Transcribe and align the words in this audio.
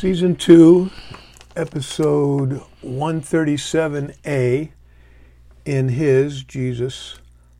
Season 0.00 0.34
2, 0.34 0.90
Episode 1.56 2.62
137A, 2.82 4.70
in 5.66 5.88
his, 5.90 6.42
Jesus, 6.42 7.18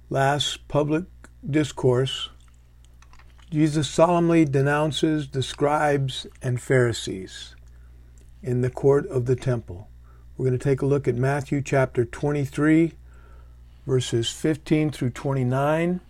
last 0.09 0.67
public 0.67 1.05
discourse, 1.47 2.31
Jesus 3.51 3.91
solemnly 3.91 4.47
denounces 4.47 5.29
the 5.29 5.43
scribes 5.43 6.27
and 6.41 6.59
Pharisees 6.63 7.55
in 8.43 8.63
the 8.63 8.71
court 8.71 9.07
of 9.09 9.27
the 9.27 9.37
temple. 9.37 9.91
We're 10.39 10.47
going 10.47 10.59
to 10.59 10.65
take 10.65 10.81
a 10.81 10.87
look 10.87 11.07
at 11.07 11.17
Matthew 11.17 11.61
chapter 11.61 12.07
23, 12.07 12.95
verses 13.87 14.31
15 14.31 14.93
through 14.93 15.11
29 15.11 16.01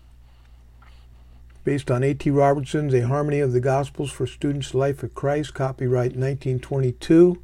based 1.65 1.91
on 1.91 2.03
A.T. 2.03 2.31
Robertson's 2.31 2.95
A 2.95 3.07
Harmony 3.07 3.41
of 3.41 3.53
the 3.53 3.61
Gospels 3.61 4.11
for 4.11 4.27
Students' 4.27 4.75
Life 4.75 5.03
of 5.03 5.15
Christ, 5.15 5.53
copyright 5.55 6.17
1922. 6.17 7.43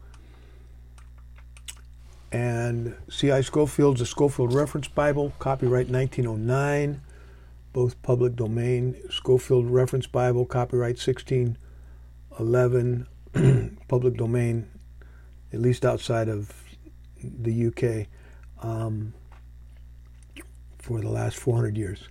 And 2.32 2.96
C.I. 3.08 3.42
Scofield's 3.42 4.00
The 4.00 4.06
Scofield 4.06 4.52
Reference 4.52 4.88
Bible, 4.88 5.32
copyright 5.38 5.88
1909, 5.88 7.00
both 7.72 8.02
public 8.02 8.34
domain. 8.36 8.96
Scofield 9.10 9.70
Reference 9.70 10.06
Bible, 10.06 10.44
copyright 10.44 10.98
1611, 10.98 13.06
public 13.88 14.16
domain, 14.16 14.68
at 15.52 15.60
least 15.60 15.84
outside 15.84 16.28
of 16.28 16.52
the 17.22 17.66
UK, 17.66 18.06
um, 18.64 19.12
for 20.78 21.00
the 21.00 21.08
last 21.08 21.36
400 21.36 21.76
years. 21.76 22.08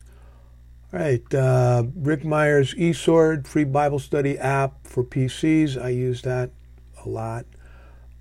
Right, 0.95 1.33
uh, 1.33 1.83
Rick 1.93 2.23
Meyers 2.23 2.73
eSword 2.75 3.47
free 3.47 3.65
Bible 3.65 3.99
study 3.99 4.39
app 4.39 4.87
for 4.87 5.03
PCs. 5.03 5.75
I 5.75 5.89
use 5.89 6.21
that 6.21 6.51
a 7.03 7.09
lot 7.09 7.45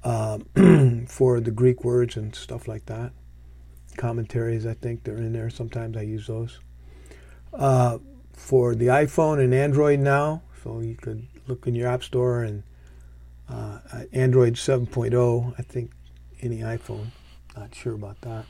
um, 0.03 1.07
for 1.09 1.39
the 1.39 1.53
Greek 1.53 1.85
words 1.85 2.17
and 2.17 2.35
stuff 2.35 2.67
like 2.67 2.87
that. 2.87 3.13
Commentaries, 3.97 4.67
I 4.67 4.75
think 4.75 5.05
they're 5.05 5.19
in 5.19 5.33
there. 5.33 5.51
Sometimes 5.51 5.97
I 5.97 6.01
use 6.01 6.27
those. 6.27 6.59
Uh, 7.53 7.99
for 8.33 8.75
the 8.75 8.87
iPhone 8.87 9.39
and 9.39 9.55
Android 9.55 10.01
now, 10.01 10.43
so 10.65 10.81
you 10.81 10.97
could 10.97 11.29
look 11.47 11.69
in 11.69 11.77
your 11.77 11.87
app 11.87 12.03
store 12.03 12.43
and 12.43 12.65
uh, 13.49 13.79
Android 14.13 14.55
7.0. 14.55 15.55
I 15.57 15.63
think 15.63 15.93
any 16.41 16.59
iPhone. 16.59 17.13
Not 17.57 17.73
sure 17.73 17.95
about 17.95 18.21
that. 18.23 18.47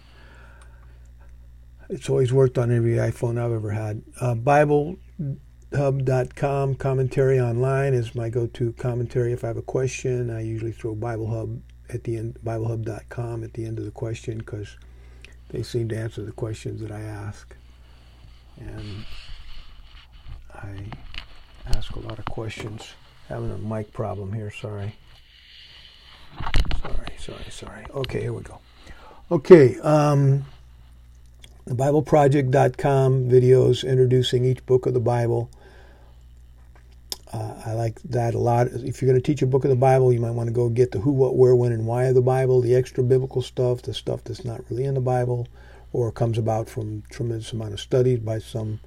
It's 1.88 2.08
always 2.08 2.32
worked 2.32 2.58
on 2.58 2.72
every 2.72 2.94
iPhone 2.94 3.38
I've 3.38 3.52
ever 3.52 3.70
had. 3.70 4.02
Uh, 4.20 4.34
BibleHub.com 4.34 6.74
commentary 6.76 7.40
online 7.40 7.94
is 7.94 8.14
my 8.14 8.28
go-to 8.30 8.72
commentary. 8.72 9.32
If 9.32 9.44
I 9.44 9.48
have 9.48 9.56
a 9.56 9.62
question, 9.62 10.30
I 10.30 10.42
usually 10.42 10.72
throw 10.72 10.94
BibleHub 10.94 11.60
at 11.90 12.04
the 12.04 12.16
end, 12.16 12.38
BibleHub.com 12.44 13.42
at 13.44 13.52
the 13.52 13.66
end 13.66 13.78
of 13.78 13.84
the 13.84 13.90
question 13.90 14.38
because 14.38 14.78
they 15.50 15.62
seem 15.62 15.90
to 15.90 15.96
answer 15.96 16.22
the 16.22 16.32
questions 16.32 16.80
that 16.80 16.90
I 16.90 17.00
ask. 17.00 17.54
And 18.58 19.04
I 20.54 20.86
ask 21.66 21.94
a 21.96 22.00
lot 22.00 22.18
of 22.18 22.24
questions. 22.24 22.94
Having 23.28 23.52
a 23.52 23.58
mic 23.58 23.92
problem 23.92 24.32
here. 24.32 24.50
Sorry. 24.50 24.94
Sorry. 26.82 27.12
Sorry. 27.18 27.44
Sorry. 27.50 27.84
Okay, 27.94 28.20
here 28.20 28.32
we 28.32 28.42
go. 28.42 28.58
Okay. 29.30 29.78
Um, 29.80 30.44
BibleProject.com 31.68 33.30
videos 33.30 33.88
introducing 33.88 34.44
each 34.44 34.64
book 34.66 34.84
of 34.84 34.92
the 34.92 35.00
Bible. 35.00 35.50
Uh, 37.32 37.54
I 37.64 37.72
like 37.72 38.00
that 38.02 38.34
a 38.34 38.38
lot. 38.38 38.66
If 38.66 39.00
you're 39.00 39.10
going 39.10 39.20
to 39.20 39.26
teach 39.26 39.40
a 39.40 39.46
book 39.46 39.64
of 39.64 39.70
the 39.70 39.76
Bible, 39.76 40.12
you 40.12 40.20
might 40.20 40.32
want 40.32 40.48
to 40.48 40.52
go 40.52 40.68
get 40.68 40.92
the 40.92 40.98
who, 40.98 41.10
what, 41.10 41.36
where, 41.36 41.56
when, 41.56 41.72
and 41.72 41.86
why 41.86 42.04
of 42.04 42.14
the 42.14 42.20
Bible, 42.20 42.60
the 42.60 42.74
extra 42.74 43.02
biblical 43.02 43.40
stuff, 43.40 43.80
the 43.80 43.94
stuff 43.94 44.22
that's 44.24 44.44
not 44.44 44.60
really 44.68 44.84
in 44.84 44.92
the 44.92 45.00
Bible, 45.00 45.48
or 45.92 46.12
comes 46.12 46.36
about 46.36 46.68
from 46.68 47.02
tremendous 47.08 47.52
amount 47.52 47.72
of 47.72 47.80
studies 47.80 48.18
by 48.18 48.38
some 48.38 48.80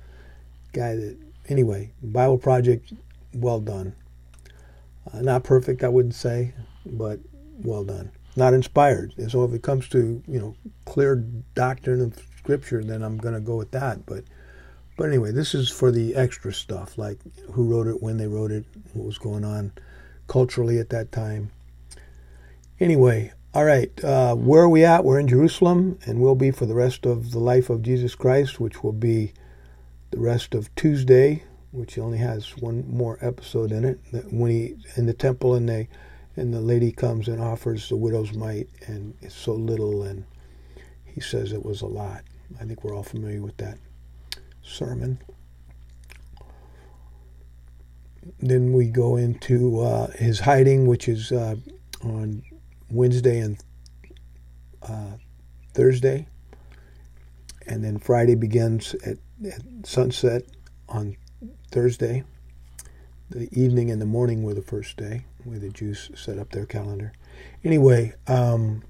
guy 0.72 0.96
that. 0.96 1.18
Anyway, 1.50 1.90
Bible 2.04 2.38
Project, 2.38 2.92
well 3.34 3.62
done. 3.62 3.96
Uh, 5.12 5.22
not 5.22 5.44
perfect, 5.44 5.82
I 5.82 5.88
wouldn't 5.88 6.14
say, 6.14 6.54
but 6.86 7.20
well 7.58 7.86
done. 7.86 8.12
Not 8.36 8.54
inspired. 8.54 9.14
And 9.18 9.32
so 9.32 9.46
if 9.46 9.54
it 9.54 9.64
comes 9.64 9.90
to 9.90 10.22
you 10.28 10.40
know 10.40 10.56
clear 10.86 11.16
doctrine 11.56 12.02
of 12.02 12.18
scripture, 12.48 12.82
then 12.82 13.04
I'm 13.04 13.18
going 13.18 13.34
to 13.34 13.42
go 13.42 13.58
with 13.58 13.72
that. 13.72 14.06
But 14.06 14.24
but 14.96 15.10
anyway, 15.10 15.32
this 15.32 15.54
is 15.54 15.70
for 15.70 15.92
the 15.92 16.16
extra 16.16 16.54
stuff, 16.54 16.98
like 16.98 17.20
who 17.52 17.66
wrote 17.66 17.88
it, 17.88 18.02
when 18.02 18.16
they 18.16 18.26
wrote 18.26 18.52
it, 18.52 18.64
what 18.94 19.06
was 19.06 19.18
going 19.18 19.44
on 19.44 19.74
culturally 20.28 20.80
at 20.80 20.90
that 20.92 21.12
time. 21.12 21.52
Anyway, 22.80 23.34
all 23.54 23.66
right, 23.66 23.92
uh, 24.04 24.34
where 24.34 24.64
are 24.64 24.70
we 24.70 24.86
at? 24.86 25.04
We're 25.04 25.20
in 25.20 25.28
Jerusalem, 25.28 26.00
and 26.06 26.22
we'll 26.22 26.36
be 26.36 26.52
for 26.52 26.66
the 26.66 26.74
rest 26.74 27.06
of 27.06 27.32
the 27.32 27.40
life 27.40 27.70
of 27.70 27.82
Jesus 27.82 28.16
Christ, 28.16 28.62
which 28.62 28.82
will 28.82 28.94
be 28.94 29.34
the 30.12 30.20
rest 30.20 30.56
of 30.56 30.74
Tuesday, 30.76 31.44
which 31.72 31.98
only 31.98 32.18
has 32.20 32.56
one 32.58 32.86
more 32.90 33.20
episode 33.20 33.74
in 33.74 33.84
it. 33.84 34.00
When 34.32 34.52
he 34.52 34.78
in 34.96 35.06
the 35.06 35.14
temple, 35.14 35.54
and 35.54 35.68
they 35.68 35.90
and 36.38 36.54
the 36.54 36.62
lady 36.62 36.94
comes 36.94 37.28
and 37.28 37.42
offers 37.42 37.90
the 37.90 37.98
widow's 37.98 38.34
mite, 38.34 38.70
and 38.88 39.16
it's 39.22 39.36
so 39.36 39.54
little, 39.54 40.04
and 40.04 40.24
he 41.18 41.20
says 41.20 41.52
it 41.52 41.66
was 41.66 41.82
a 41.82 41.88
lot. 41.88 42.24
I 42.60 42.66
think 42.66 42.84
we're 42.84 42.96
all 42.96 43.04
familiar 43.04 43.42
with 43.42 43.58
that 43.58 43.78
sermon. 44.64 45.20
Then 48.40 48.74
we 48.74 48.88
go 48.88 49.16
into 49.16 49.82
uh, 49.82 50.12
his 50.12 50.40
hiding, 50.40 50.88
which 50.88 51.08
is 51.08 51.32
uh, 51.32 51.56
on 52.04 52.44
Wednesday 52.90 53.40
and 53.40 53.58
uh, 54.84 55.18
Thursday. 55.74 56.28
And 57.68 57.84
then 57.84 58.00
Friday 58.00 58.36
begins 58.36 58.96
at, 59.06 59.18
at, 59.46 59.62
sunset 59.84 60.44
on 60.88 61.18
Thursday. 61.72 62.24
The 63.30 63.50
evening 63.52 63.92
and 63.92 64.02
the 64.02 64.06
morning 64.06 64.44
were 64.44 64.54
the 64.54 64.62
first 64.62 64.96
day, 64.96 65.26
where 65.44 65.60
the 65.60 65.70
Jews 65.70 66.10
set 66.16 66.38
up 66.38 66.52
their 66.52 66.66
calendar. 66.66 67.12
Anyway, 67.64 68.14
um, 68.28 68.84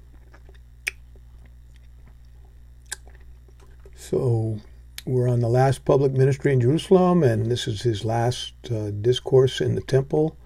So 3.98 4.60
we're 5.04 5.28
on 5.28 5.40
the 5.40 5.48
last 5.48 5.84
public 5.84 6.12
ministry 6.12 6.52
in 6.52 6.60
Jerusalem, 6.60 7.24
and 7.24 7.50
this 7.50 7.66
is 7.66 7.82
his 7.82 8.04
last 8.04 8.54
uh, 8.70 8.90
discourse 8.92 9.60
in 9.60 9.74
the 9.74 9.80
temple, 9.82 10.36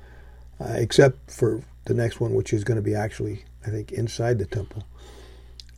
uh, 0.58 0.72
except 0.76 1.30
for 1.30 1.62
the 1.84 1.92
next 1.92 2.18
one, 2.18 2.32
which 2.32 2.54
is 2.54 2.64
going 2.64 2.76
to 2.76 2.82
be 2.82 2.94
actually, 2.94 3.44
I 3.64 3.70
think, 3.70 3.92
inside 3.92 4.38
the 4.38 4.46
temple. 4.46 4.84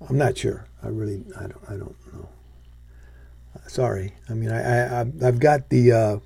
I'm 0.08 0.16
not 0.16 0.38
sure. 0.38 0.66
I 0.84 0.88
really, 0.88 1.24
I 1.36 1.48
don't, 1.48 1.64
I 1.68 1.72
don't 1.72 2.14
know. 2.14 2.28
Uh, 3.56 3.68
sorry. 3.68 4.14
I 4.30 4.34
mean, 4.34 4.52
I, 4.52 5.00
I, 5.00 5.00
I've 5.00 5.40
got 5.40 5.68
the 5.68 5.92
uh, 5.92 6.16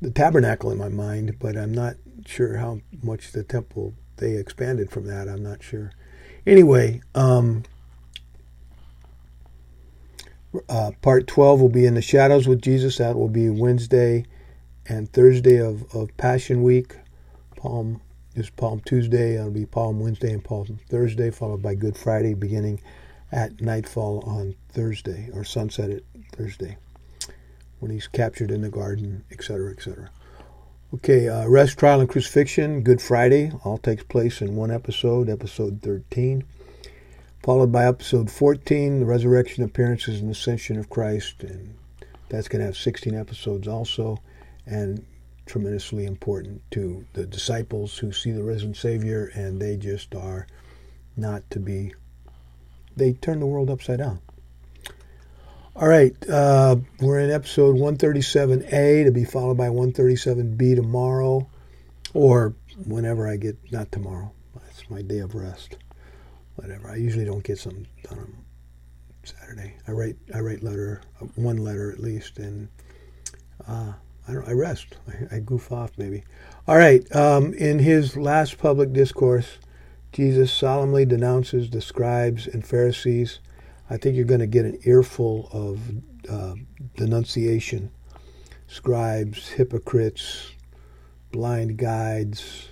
the 0.00 0.10
tabernacle 0.10 0.70
in 0.70 0.78
my 0.78 0.88
mind, 0.88 1.36
but 1.38 1.58
I'm 1.58 1.72
not 1.72 1.96
sure 2.24 2.56
how 2.56 2.80
much 3.02 3.32
the 3.32 3.44
temple 3.44 3.94
they 4.16 4.32
expanded 4.32 4.90
from 4.90 5.06
that. 5.08 5.28
I'm 5.28 5.42
not 5.42 5.62
sure. 5.62 5.92
Anyway, 6.46 7.02
um, 7.14 7.64
uh, 10.68 10.92
part 11.02 11.26
12 11.26 11.60
will 11.60 11.68
be 11.68 11.86
in 11.86 11.94
the 11.94 12.02
shadows 12.02 12.46
with 12.46 12.62
Jesus. 12.62 12.98
That 12.98 13.16
will 13.16 13.28
be 13.28 13.50
Wednesday 13.50 14.24
and 14.86 15.10
Thursday 15.12 15.56
of, 15.56 15.84
of 15.94 16.16
Passion 16.16 16.62
Week. 16.62 16.94
Palm 17.56 18.00
is 18.34 18.50
Palm 18.50 18.80
Tuesday. 18.84 19.36
It'll 19.36 19.50
be 19.50 19.66
Palm 19.66 20.00
Wednesday 20.00 20.32
and 20.32 20.44
Palm 20.44 20.78
Thursday, 20.88 21.30
followed 21.30 21.62
by 21.62 21.74
Good 21.74 21.96
Friday, 21.96 22.34
beginning 22.34 22.80
at 23.32 23.60
nightfall 23.60 24.22
on 24.26 24.54
Thursday 24.70 25.30
or 25.32 25.44
sunset 25.44 25.90
at 25.90 26.02
Thursday, 26.32 26.76
when 27.80 27.90
he's 27.90 28.06
captured 28.06 28.50
in 28.50 28.62
the 28.62 28.68
garden, 28.68 29.24
etc., 29.30 29.72
etc. 29.72 30.10
Okay, 30.92 31.28
uh, 31.28 31.48
Rest, 31.48 31.78
Trial, 31.78 32.00
and 32.00 32.08
Crucifixion, 32.08 32.82
Good 32.82 33.02
Friday, 33.02 33.50
all 33.64 33.78
takes 33.78 34.04
place 34.04 34.40
in 34.40 34.54
one 34.54 34.70
episode, 34.70 35.28
episode 35.28 35.80
13 35.82 36.44
followed 37.44 37.70
by 37.70 37.84
episode 37.84 38.30
14, 38.30 39.00
the 39.00 39.04
resurrection, 39.04 39.64
appearances, 39.64 40.18
and 40.18 40.30
ascension 40.30 40.78
of 40.78 40.88
Christ. 40.88 41.44
And 41.44 41.76
that's 42.30 42.48
going 42.48 42.60
to 42.60 42.64
have 42.64 42.76
16 42.76 43.14
episodes 43.14 43.68
also, 43.68 44.16
and 44.64 45.04
tremendously 45.44 46.06
important 46.06 46.62
to 46.70 47.04
the 47.12 47.26
disciples 47.26 47.98
who 47.98 48.12
see 48.12 48.32
the 48.32 48.42
risen 48.42 48.72
Savior, 48.72 49.30
and 49.34 49.60
they 49.60 49.76
just 49.76 50.14
are 50.14 50.46
not 51.18 51.42
to 51.50 51.60
be, 51.60 51.92
they 52.96 53.12
turn 53.12 53.40
the 53.40 53.46
world 53.46 53.68
upside 53.68 53.98
down. 53.98 54.20
All 55.76 55.86
right, 55.88 56.16
uh, 56.26 56.76
we're 56.98 57.20
in 57.20 57.30
episode 57.30 57.76
137A 57.76 59.04
to 59.04 59.10
be 59.10 59.26
followed 59.26 59.58
by 59.58 59.68
137B 59.68 60.76
tomorrow, 60.76 61.46
or 62.14 62.54
whenever 62.86 63.28
I 63.28 63.36
get, 63.36 63.58
not 63.70 63.92
tomorrow. 63.92 64.32
It's 64.70 64.88
my 64.88 65.02
day 65.02 65.18
of 65.18 65.34
rest 65.34 65.76
whatever. 66.56 66.90
I 66.90 66.96
usually 66.96 67.24
don't 67.24 67.44
get 67.44 67.58
something 67.58 67.86
done 68.08 68.18
on 68.18 68.34
Saturday. 69.24 69.74
I 69.86 69.92
write 69.92 70.16
I 70.34 70.40
write 70.40 70.62
letter 70.62 71.02
one 71.34 71.58
letter 71.58 71.90
at 71.90 72.00
least, 72.00 72.38
and 72.38 72.68
uh, 73.66 73.92
I, 74.28 74.32
I 74.32 74.52
rest. 74.52 74.96
I, 75.08 75.36
I, 75.36 75.38
goof 75.40 75.72
off 75.72 75.92
maybe. 75.96 76.24
All 76.66 76.76
right. 76.76 77.04
Um, 77.14 77.54
in 77.54 77.78
his 77.78 78.16
last 78.16 78.58
public 78.58 78.92
discourse, 78.92 79.58
Jesus 80.12 80.52
solemnly 80.52 81.04
denounces 81.04 81.70
the 81.70 81.80
scribes 81.80 82.46
and 82.46 82.66
Pharisees. 82.66 83.40
I 83.90 83.96
think 83.96 84.16
you're 84.16 84.24
going 84.24 84.40
to 84.40 84.46
get 84.46 84.64
an 84.64 84.78
earful 84.84 85.48
of 85.52 85.80
uh, 86.30 86.54
denunciation. 86.96 87.90
Scribes, 88.66 89.48
hypocrites, 89.48 90.52
blind 91.32 91.76
guides, 91.76 92.68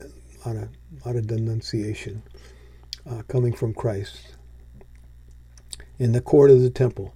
a 0.00 0.48
lot 0.48 0.56
of, 0.56 0.68
a 1.04 1.08
lot 1.08 1.16
of 1.16 1.26
denunciation 1.26 2.22
uh, 3.08 3.22
coming 3.28 3.52
from 3.52 3.74
Christ. 3.74 4.34
In 5.98 6.12
the 6.12 6.20
court 6.20 6.50
of 6.50 6.60
the 6.60 6.70
temple, 6.70 7.14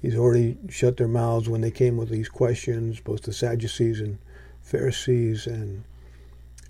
he's 0.00 0.16
already 0.16 0.56
shut 0.68 0.96
their 0.96 1.08
mouths 1.08 1.48
when 1.48 1.60
they 1.60 1.70
came 1.70 1.96
with 1.96 2.08
these 2.08 2.28
questions, 2.28 3.00
both 3.00 3.22
the 3.22 3.32
Sadducees 3.32 4.00
and 4.00 4.18
Pharisees, 4.62 5.46
and 5.46 5.84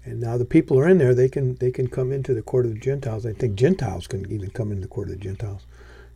and 0.05 0.21
now 0.21 0.37
the 0.37 0.45
people 0.45 0.79
are 0.79 0.89
in 0.89 0.99
there. 0.99 1.15
They 1.15 1.29
can 1.29 1.57
they 1.57 1.71
can 1.71 1.89
come 1.89 2.13
into 2.13 2.35
the 2.35 2.43
court 2.43 2.67
of 2.67 2.75
the 2.75 2.81
Gentiles. 2.81 3.25
I 3.27 3.33
think 3.33 3.55
Gentiles 3.55 4.07
can 4.07 4.31
even 4.31 4.51
come 4.51 4.71
into 4.71 4.83
the 4.83 4.89
court 4.89 5.09
of 5.09 5.15
the 5.15 5.21
Gentiles. 5.21 5.67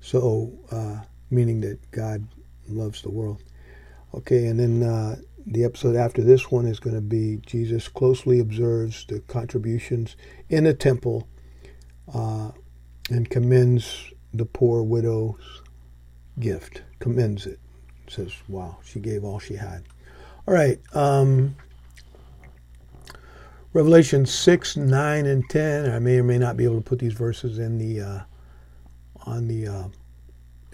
So 0.00 0.52
uh, 0.70 1.00
meaning 1.30 1.60
that 1.62 1.90
God 1.90 2.26
loves 2.68 3.02
the 3.02 3.10
world. 3.10 3.42
Okay, 4.14 4.46
and 4.46 4.58
then 4.58 4.82
uh, 4.82 5.16
the 5.46 5.64
episode 5.64 5.96
after 5.96 6.22
this 6.22 6.50
one 6.50 6.66
is 6.66 6.80
going 6.80 6.96
to 6.96 7.02
be 7.02 7.40
Jesus 7.46 7.88
closely 7.88 8.38
observes 8.38 9.04
the 9.06 9.20
contributions 9.20 10.16
in 10.48 10.64
the 10.64 10.74
temple 10.74 11.28
uh, 12.14 12.50
and 13.10 13.28
commends 13.30 14.12
the 14.34 14.44
poor 14.44 14.82
widow's 14.82 15.62
gift. 16.38 16.82
Commends 16.98 17.46
it. 17.46 17.58
Says, 18.08 18.32
wow, 18.48 18.78
she 18.84 19.00
gave 19.00 19.24
all 19.24 19.38
she 19.38 19.54
had. 19.54 19.84
All 20.46 20.54
right. 20.54 20.80
Um, 20.94 21.56
Revelation 23.72 24.24
6, 24.24 24.76
9, 24.76 25.26
and 25.26 25.48
10. 25.50 25.90
I 25.90 25.98
may 25.98 26.18
or 26.18 26.24
may 26.24 26.38
not 26.38 26.56
be 26.56 26.64
able 26.64 26.76
to 26.76 26.82
put 26.82 26.98
these 26.98 27.12
verses 27.12 27.58
in 27.58 27.78
the 27.78 28.00
uh, 28.00 28.20
on 29.26 29.46
the 29.46 29.68
uh, 29.68 29.88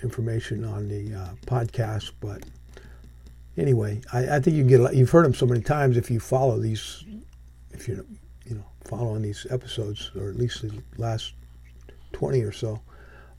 information 0.02 0.64
on 0.64 0.88
the 0.88 1.14
uh, 1.14 1.28
podcast, 1.46 2.12
but 2.20 2.44
anyway, 3.56 4.00
I, 4.12 4.36
I, 4.36 4.40
think 4.40 4.56
you 4.56 4.62
get, 4.62 4.94
you've 4.94 5.10
heard 5.10 5.24
them 5.24 5.34
so 5.34 5.46
many 5.46 5.60
times 5.60 5.96
if 5.96 6.10
you 6.10 6.20
follow 6.20 6.60
these, 6.60 7.04
if 7.72 7.88
you 7.88 8.06
following 8.84 9.22
these 9.22 9.46
episodes 9.50 10.10
or 10.16 10.28
at 10.28 10.36
least 10.36 10.62
the 10.62 10.82
last 10.96 11.32
twenty 12.12 12.42
or 12.42 12.52
so. 12.52 12.80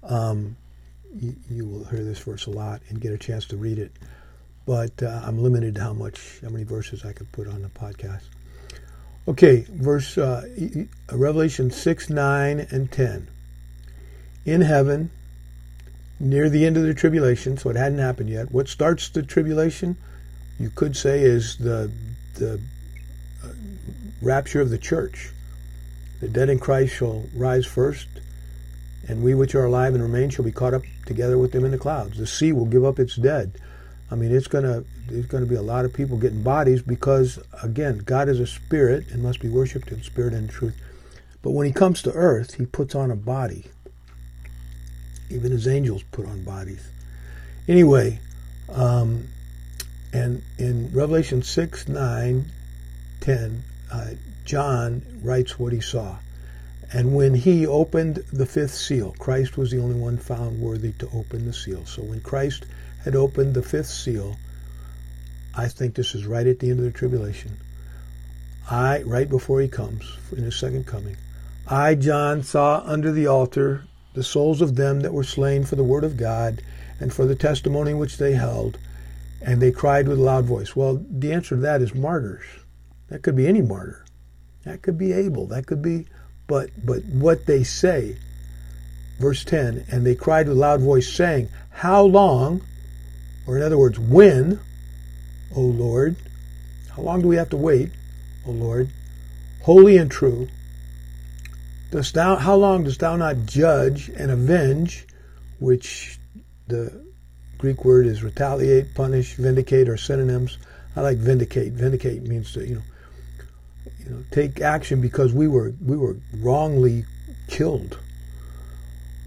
Um, 0.03 0.55
you, 1.19 1.35
you, 1.49 1.65
will 1.65 1.85
hear 1.85 2.03
this 2.03 2.19
verse 2.19 2.45
a 2.45 2.51
lot 2.51 2.81
and 2.89 2.99
get 2.99 3.13
a 3.13 3.17
chance 3.17 3.45
to 3.47 3.57
read 3.57 3.79
it, 3.79 3.91
but 4.65 5.01
uh, 5.01 5.21
I'm 5.23 5.41
limited 5.41 5.75
to 5.75 5.81
how 5.81 5.93
much, 5.93 6.39
how 6.41 6.49
many 6.49 6.63
verses 6.63 7.05
I 7.05 7.13
could 7.13 7.31
put 7.31 7.47
on 7.47 7.61
the 7.61 7.69
podcast. 7.69 8.23
Okay, 9.27 9.65
verse 9.69 10.17
uh, 10.17 10.47
Revelation 11.11 11.71
6, 11.71 12.09
9, 12.09 12.67
and 12.69 12.91
10. 12.91 13.27
In 14.45 14.61
heaven, 14.61 15.09
near 16.19 16.49
the 16.49 16.65
end 16.65 16.77
of 16.77 16.83
the 16.83 16.93
tribulation, 16.93 17.57
so 17.57 17.69
it 17.69 17.75
hadn't 17.75 17.97
happened 17.97 18.29
yet. 18.29 18.51
What 18.51 18.67
starts 18.67 19.09
the 19.09 19.23
tribulation, 19.23 19.97
you 20.59 20.69
could 20.69 20.95
say, 20.95 21.21
is 21.21 21.57
the, 21.57 21.91
the 22.35 22.61
uh, 23.43 23.47
rapture 24.21 24.61
of 24.61 24.69
the 24.69 24.77
church. 24.77 25.31
The 26.25 26.31
dead 26.31 26.49
in 26.49 26.57
Christ 26.57 26.95
shall 26.95 27.23
rise 27.35 27.67
first, 27.67 28.07
and 29.07 29.21
we 29.21 29.35
which 29.35 29.53
are 29.53 29.65
alive 29.65 29.93
and 29.93 30.01
remain 30.01 30.31
shall 30.31 30.43
be 30.43 30.51
caught 30.51 30.73
up 30.73 30.81
together 31.05 31.37
with 31.37 31.51
them 31.51 31.63
in 31.63 31.69
the 31.69 31.77
clouds. 31.77 32.17
The 32.17 32.25
sea 32.25 32.51
will 32.51 32.65
give 32.65 32.83
up 32.83 32.97
its 32.97 33.15
dead. 33.15 33.61
I 34.09 34.15
mean, 34.15 34.31
it's 34.31 34.47
gonna 34.47 34.85
there's 35.05 35.27
gonna 35.27 35.45
be 35.45 35.53
a 35.53 35.61
lot 35.61 35.85
of 35.85 35.93
people 35.93 36.17
getting 36.17 36.41
bodies 36.41 36.81
because 36.81 37.37
again, 37.61 37.99
God 37.99 38.27
is 38.27 38.39
a 38.39 38.47
spirit 38.47 39.11
and 39.11 39.21
must 39.21 39.39
be 39.39 39.49
worshipped 39.49 39.91
in 39.91 40.01
spirit 40.01 40.33
and 40.33 40.49
truth. 40.49 40.75
But 41.43 41.51
when 41.51 41.67
He 41.67 41.71
comes 41.71 42.01
to 42.01 42.11
earth, 42.13 42.55
He 42.55 42.65
puts 42.65 42.95
on 42.95 43.11
a 43.11 43.15
body. 43.15 43.65
Even 45.29 45.51
His 45.51 45.67
angels 45.67 46.01
put 46.11 46.25
on 46.25 46.43
bodies. 46.43 46.89
Anyway, 47.67 48.19
um, 48.69 49.27
and 50.11 50.41
in 50.57 50.91
Revelation 50.91 51.43
6, 51.43 51.87
9, 51.87 52.51
10, 53.21 53.63
uh, 53.91 54.07
John 54.45 55.01
writes 55.21 55.59
what 55.59 55.73
he 55.73 55.81
saw. 55.81 56.17
And 56.93 57.15
when 57.15 57.33
he 57.33 57.65
opened 57.65 58.23
the 58.31 58.45
fifth 58.45 58.75
seal, 58.75 59.15
Christ 59.19 59.57
was 59.57 59.71
the 59.71 59.81
only 59.81 59.95
one 59.95 60.17
found 60.17 60.61
worthy 60.61 60.93
to 60.93 61.09
open 61.13 61.45
the 61.45 61.53
seal. 61.53 61.85
So 61.85 62.03
when 62.03 62.21
Christ 62.21 62.65
had 63.03 63.15
opened 63.15 63.53
the 63.53 63.63
fifth 63.63 63.89
seal, 63.89 64.37
I 65.55 65.67
think 65.67 65.95
this 65.95 66.15
is 66.15 66.25
right 66.25 66.45
at 66.45 66.59
the 66.59 66.69
end 66.69 66.79
of 66.79 66.85
the 66.85 66.91
tribulation. 66.91 67.57
I, 68.69 69.01
right 69.01 69.29
before 69.29 69.61
he 69.61 69.67
comes 69.67 70.17
in 70.31 70.43
his 70.43 70.55
second 70.55 70.85
coming, 70.85 71.17
I, 71.67 71.95
John, 71.95 72.43
saw 72.43 72.83
under 72.85 73.11
the 73.11 73.27
altar 73.27 73.83
the 74.13 74.23
souls 74.23 74.61
of 74.61 74.75
them 74.75 75.01
that 75.01 75.13
were 75.13 75.23
slain 75.23 75.65
for 75.65 75.75
the 75.75 75.83
word 75.83 76.03
of 76.03 76.17
God 76.17 76.61
and 76.99 77.13
for 77.13 77.25
the 77.25 77.35
testimony 77.35 77.93
which 77.93 78.17
they 78.17 78.33
held, 78.33 78.77
and 79.41 79.61
they 79.61 79.71
cried 79.71 80.07
with 80.07 80.19
a 80.19 80.23
loud 80.23 80.45
voice. 80.45 80.75
Well, 80.75 81.03
the 81.09 81.33
answer 81.33 81.55
to 81.55 81.61
that 81.61 81.81
is 81.81 81.93
martyrs. 81.93 82.45
That 83.09 83.21
could 83.21 83.35
be 83.35 83.47
any 83.47 83.61
martyr. 83.61 84.04
That 84.65 84.81
could 84.81 84.97
be 84.97 85.13
Abel. 85.13 85.47
That 85.47 85.67
could 85.67 85.81
be, 85.81 86.07
but 86.47 86.69
but 86.83 87.05
what 87.05 87.45
they 87.45 87.63
say, 87.63 88.17
verse 89.19 89.43
ten, 89.45 89.85
and 89.89 90.05
they 90.05 90.15
cried 90.15 90.47
with 90.47 90.57
a 90.57 90.59
loud 90.59 90.81
voice, 90.81 91.11
saying, 91.11 91.49
How 91.69 92.03
long? 92.03 92.61
Or 93.47 93.57
in 93.57 93.63
other 93.63 93.77
words, 93.77 93.99
when, 93.99 94.59
O 95.55 95.61
Lord, 95.61 96.15
how 96.89 97.03
long 97.03 97.21
do 97.21 97.27
we 97.27 97.35
have 97.35 97.49
to 97.51 97.57
wait, 97.57 97.91
O 98.47 98.51
Lord, 98.51 98.89
holy 99.61 99.97
and 99.97 100.09
true, 100.09 100.47
dost 101.91 102.15
thou, 102.15 102.37
how 102.37 102.55
long 102.55 102.83
dost 102.83 103.01
thou 103.01 103.15
not 103.15 103.45
judge 103.45 104.09
and 104.09 104.31
avenge, 104.31 105.05
which 105.59 106.17
the 106.67 107.05
Greek 107.59 107.85
word 107.85 108.07
is 108.07 108.23
retaliate, 108.23 108.95
punish, 108.95 109.35
vindicate 109.35 109.87
or 109.87 109.97
synonyms. 109.97 110.57
I 110.95 111.01
like 111.01 111.17
vindicate. 111.17 111.73
Vindicate 111.73 112.23
means 112.23 112.53
to, 112.53 112.67
you 112.67 112.75
know, 112.75 112.81
you 114.05 114.11
know, 114.11 114.23
take 114.31 114.61
action 114.61 115.01
because 115.01 115.33
we 115.33 115.47
were 115.47 115.73
we 115.83 115.97
were 115.97 116.17
wrongly 116.37 117.05
killed. 117.47 117.97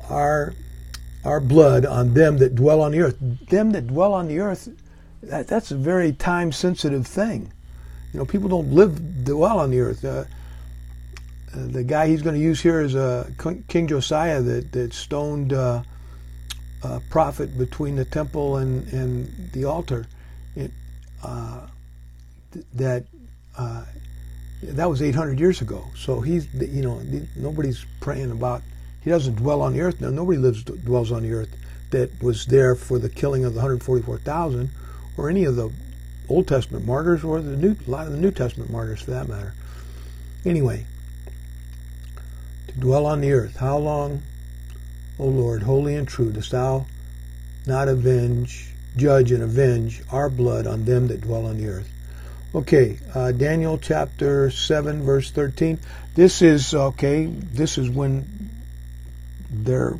Our 0.09 0.55
our 1.25 1.41
blood 1.41 1.85
on 1.85 2.15
them 2.15 2.39
that 2.39 2.55
dwell 2.55 2.81
on 2.81 2.93
the 2.93 3.01
earth. 3.01 3.17
Them 3.49 3.73
that 3.73 3.89
dwell 3.89 4.15
on 4.15 4.29
the 4.29 4.39
earth, 4.39 4.69
that, 5.23 5.49
that's 5.49 5.71
a 5.71 5.77
very 5.77 6.13
time 6.13 6.53
sensitive 6.53 7.07
thing. 7.07 7.53
You 8.13 8.21
know, 8.21 8.25
people 8.25 8.49
don't 8.49 8.73
live 8.73 9.25
dwell 9.25 9.59
on 9.59 9.71
the 9.71 9.81
earth. 9.81 10.05
Uh, 10.05 10.25
uh, 11.55 11.67
the 11.67 11.82
guy 11.82 12.06
he's 12.06 12.23
going 12.23 12.35
to 12.35 12.41
use 12.41 12.61
here 12.61 12.81
is 12.81 12.94
uh, 12.94 13.29
King 13.69 13.87
Josiah 13.87 14.41
that, 14.43 14.73
that 14.73 14.93
stoned 14.93 15.53
uh, 15.53 15.82
a 16.82 17.01
prophet 17.11 17.56
between 17.58 17.97
the 17.97 18.05
temple 18.05 18.58
and, 18.58 18.87
and 18.93 19.51
the 19.53 19.65
altar. 19.65 20.06
It, 20.55 20.70
uh, 21.23 21.67
that 22.75 23.05
uh, 23.56 23.85
that 24.62 24.88
was 24.91 25.03
800 25.03 25.38
years 25.38 25.60
ago. 25.60 25.91
So 25.96 26.20
he's 26.20 26.53
you 26.55 26.82
know 26.82 27.00
nobody's 27.36 27.84
praying 28.00 28.31
about 28.31 28.62
he 29.00 29.10
doesn't 29.10 29.36
dwell 29.36 29.62
on 29.62 29.72
the 29.72 29.81
earth 29.81 30.00
now. 30.00 30.10
Nobody 30.10 30.38
lives 30.38 30.65
dwells 30.65 31.12
on 31.12 31.22
the 31.22 31.32
earth 31.32 31.56
that 31.91 32.22
was 32.22 32.46
there 32.46 32.74
for 32.74 32.98
the 32.98 33.08
killing 33.08 33.44
of 33.44 33.55
the 33.55 33.60
144,000 33.60 34.70
or 35.17 35.31
any 35.31 35.44
of 35.44 35.56
the 35.56 35.70
Old 36.29 36.46
Testament 36.46 36.84
martyrs 36.84 37.24
or 37.24 37.41
the 37.41 37.56
new 37.56 37.77
a 37.86 37.91
lot 37.91 38.06
of 38.06 38.12
the 38.12 38.19
New 38.19 38.31
Testament 38.31 38.70
martyrs 38.70 39.00
for 39.03 39.12
that 39.12 39.29
matter. 39.29 39.55
Anyway, 40.44 40.86
to 42.67 42.72
dwell 42.74 43.06
on 43.06 43.20
the 43.20 43.32
earth. 43.32 43.56
How 43.56 43.79
long, 43.79 44.22
O 45.19 45.27
Lord, 45.27 45.62
holy 45.62 45.94
and 45.94 46.06
true, 46.06 46.31
dost 46.31 46.50
thou 46.50 46.86
not 47.67 47.88
avenge, 47.88 48.72
judge 48.96 49.32
and 49.32 49.43
avenge 49.43 50.03
our 50.10 50.29
blood 50.29 50.67
on 50.67 50.84
them 50.84 51.08
that 51.08 51.22
dwell 51.22 51.46
on 51.46 51.58
the 51.58 51.69
earth? 51.69 51.91
Okay, 52.55 52.98
uh, 53.14 53.32
Daniel 53.32 53.76
chapter 53.76 54.50
7, 54.50 55.02
verse 55.02 55.31
13. 55.31 55.78
This 56.14 56.40
is, 56.40 56.72
okay, 56.72 57.26
this 57.26 57.76
is 57.76 57.90
when 57.90 58.26
there, 59.50 59.98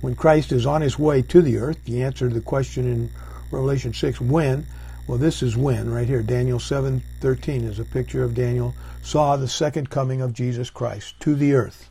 when 0.00 0.14
Christ 0.14 0.52
is 0.52 0.64
on 0.64 0.80
his 0.80 0.98
way 0.98 1.20
to 1.20 1.42
the 1.42 1.58
earth, 1.58 1.84
the 1.84 2.02
answer 2.02 2.30
to 2.30 2.34
the 2.34 2.40
question 2.40 2.90
in 2.90 3.10
Revelation 3.50 3.92
6, 3.92 4.22
when? 4.22 4.66
Well, 5.06 5.18
this 5.18 5.42
is 5.42 5.54
when, 5.54 5.90
right 5.90 6.06
here. 6.06 6.22
Daniel 6.22 6.58
7:13 6.58 7.64
is 7.68 7.78
a 7.78 7.84
picture 7.84 8.22
of 8.22 8.34
Daniel 8.34 8.74
saw 9.02 9.36
the 9.36 9.48
second 9.48 9.90
coming 9.90 10.22
of 10.22 10.32
Jesus 10.32 10.70
Christ 10.70 11.20
to 11.20 11.34
the 11.34 11.52
earth, 11.52 11.90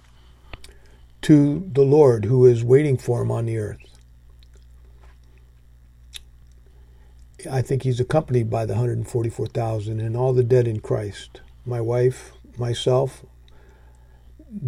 to 1.23 1.69
the 1.73 1.83
Lord 1.83 2.25
who 2.25 2.47
is 2.47 2.63
waiting 2.63 2.97
for 2.97 3.21
him 3.21 3.29
on 3.29 3.45
the 3.45 3.59
earth. 3.59 3.90
I 7.49 7.61
think 7.61 7.83
he's 7.83 7.99
accompanied 7.99 8.49
by 8.49 8.65
the 8.65 8.73
144,000 8.73 9.99
and 9.99 10.15
all 10.17 10.33
the 10.33 10.43
dead 10.43 10.67
in 10.67 10.79
Christ. 10.79 11.41
My 11.65 11.81
wife, 11.81 12.33
myself, 12.57 13.25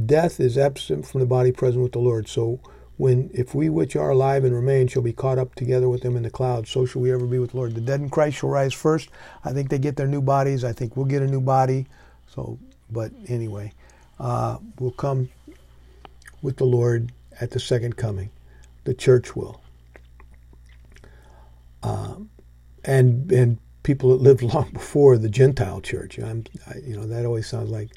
death 0.05 0.39
is 0.39 0.57
absent 0.57 1.05
from 1.05 1.19
the 1.19 1.25
body, 1.25 1.51
present 1.51 1.83
with 1.83 1.91
the 1.91 1.99
Lord. 1.99 2.27
So 2.27 2.59
when 2.97 3.29
if 3.33 3.55
we 3.55 3.69
which 3.69 3.95
are 3.95 4.11
alive 4.11 4.43
and 4.43 4.53
remain 4.53 4.87
shall 4.87 5.01
be 5.01 5.13
caught 5.13 5.39
up 5.39 5.55
together 5.55 5.89
with 5.89 6.01
them 6.01 6.15
in 6.15 6.23
the 6.23 6.29
clouds, 6.29 6.69
so 6.69 6.85
shall 6.85 7.01
we 7.01 7.11
ever 7.11 7.25
be 7.25 7.39
with 7.39 7.51
the 7.51 7.57
Lord. 7.57 7.75
The 7.75 7.81
dead 7.81 7.99
in 7.99 8.09
Christ 8.09 8.37
shall 8.37 8.49
rise 8.49 8.73
first. 8.73 9.09
I 9.43 9.51
think 9.51 9.69
they 9.69 9.79
get 9.79 9.95
their 9.95 10.07
new 10.07 10.21
bodies. 10.21 10.63
I 10.63 10.73
think 10.73 10.95
we'll 10.95 11.05
get 11.05 11.21
a 11.21 11.27
new 11.27 11.41
body. 11.41 11.87
So, 12.27 12.59
but 12.89 13.11
anyway, 13.27 13.73
uh, 14.19 14.57
we'll 14.79 14.91
come 14.91 15.29
with 16.41 16.57
the 16.57 16.65
Lord 16.65 17.11
at 17.41 17.51
the 17.51 17.59
second 17.59 17.97
coming. 17.97 18.29
The 18.83 18.93
church 18.93 19.35
will. 19.35 19.61
Um, 21.81 22.29
and 22.83 23.31
and 23.31 23.57
people 23.83 24.09
that 24.09 24.21
lived 24.21 24.41
long 24.53 24.69
before 24.73 25.17
the 25.17 25.29
Gentile 25.29 25.81
church. 25.81 26.17
I'm, 26.19 26.45
I, 26.67 26.77
you 26.85 26.95
know, 26.95 27.05
that 27.05 27.25
always 27.25 27.47
sounds 27.47 27.69
like 27.69 27.91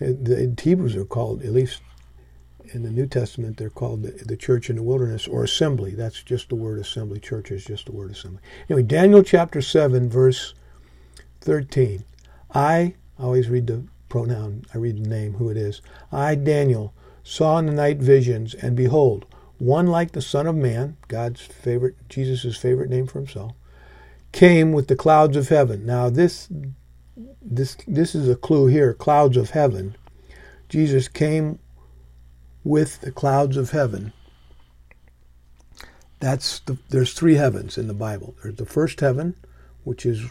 uh, 0.00 0.12
the 0.20 0.54
Hebrews 0.60 0.96
are 0.96 1.04
called 1.04 1.42
at 1.42 1.52
least 1.52 1.80
in 2.74 2.82
the 2.82 2.90
New 2.90 3.06
Testament, 3.06 3.56
they're 3.56 3.70
called 3.70 4.02
the, 4.02 4.12
the, 4.24 4.36
church 4.36 4.70
in 4.70 4.76
the 4.76 4.82
wilderness 4.82 5.26
or 5.26 5.44
assembly. 5.44 5.94
That's 5.94 6.22
just 6.22 6.48
the 6.48 6.54
word 6.54 6.78
assembly. 6.78 7.20
Church 7.20 7.50
is 7.50 7.64
just 7.64 7.86
the 7.86 7.92
word 7.92 8.10
assembly. 8.10 8.40
Anyway, 8.68 8.82
Daniel 8.82 9.22
chapter 9.22 9.60
7, 9.60 10.08
verse 10.08 10.54
13. 11.40 12.04
I, 12.52 12.94
I 13.18 13.22
always 13.22 13.48
read 13.48 13.66
the 13.66 13.84
pronoun, 14.08 14.64
I 14.74 14.78
read 14.78 15.04
the 15.04 15.08
name, 15.08 15.34
who 15.34 15.50
it 15.50 15.56
is. 15.56 15.80
I, 16.12 16.34
Daniel, 16.34 16.94
saw 17.22 17.58
in 17.58 17.66
the 17.66 17.72
night 17.72 17.98
visions, 17.98 18.54
and 18.54 18.76
behold, 18.76 19.26
one 19.58 19.86
like 19.86 20.12
the 20.12 20.22
Son 20.22 20.46
of 20.46 20.56
Man, 20.56 20.96
God's 21.08 21.40
favorite, 21.40 21.96
Jesus' 22.08 22.56
favorite 22.56 22.90
name 22.90 23.06
for 23.06 23.18
himself, 23.18 23.52
came 24.32 24.72
with 24.72 24.88
the 24.88 24.96
clouds 24.96 25.36
of 25.36 25.48
heaven. 25.48 25.84
Now, 25.84 26.10
this, 26.10 26.48
this, 27.42 27.76
this 27.86 28.14
is 28.14 28.28
a 28.28 28.36
clue 28.36 28.66
here 28.66 28.94
clouds 28.94 29.36
of 29.36 29.50
heaven. 29.50 29.96
Jesus 30.68 31.08
came 31.08 31.58
with 32.64 33.00
the 33.00 33.10
clouds 33.10 33.56
of 33.56 33.70
heaven. 33.70 34.12
That's 36.20 36.60
the, 36.60 36.78
there's 36.90 37.14
three 37.14 37.34
heavens 37.34 37.78
in 37.78 37.88
the 37.88 37.94
Bible. 37.94 38.34
There's 38.42 38.56
the 38.56 38.66
first 38.66 39.00
heaven, 39.00 39.34
which 39.84 40.04
is 40.04 40.24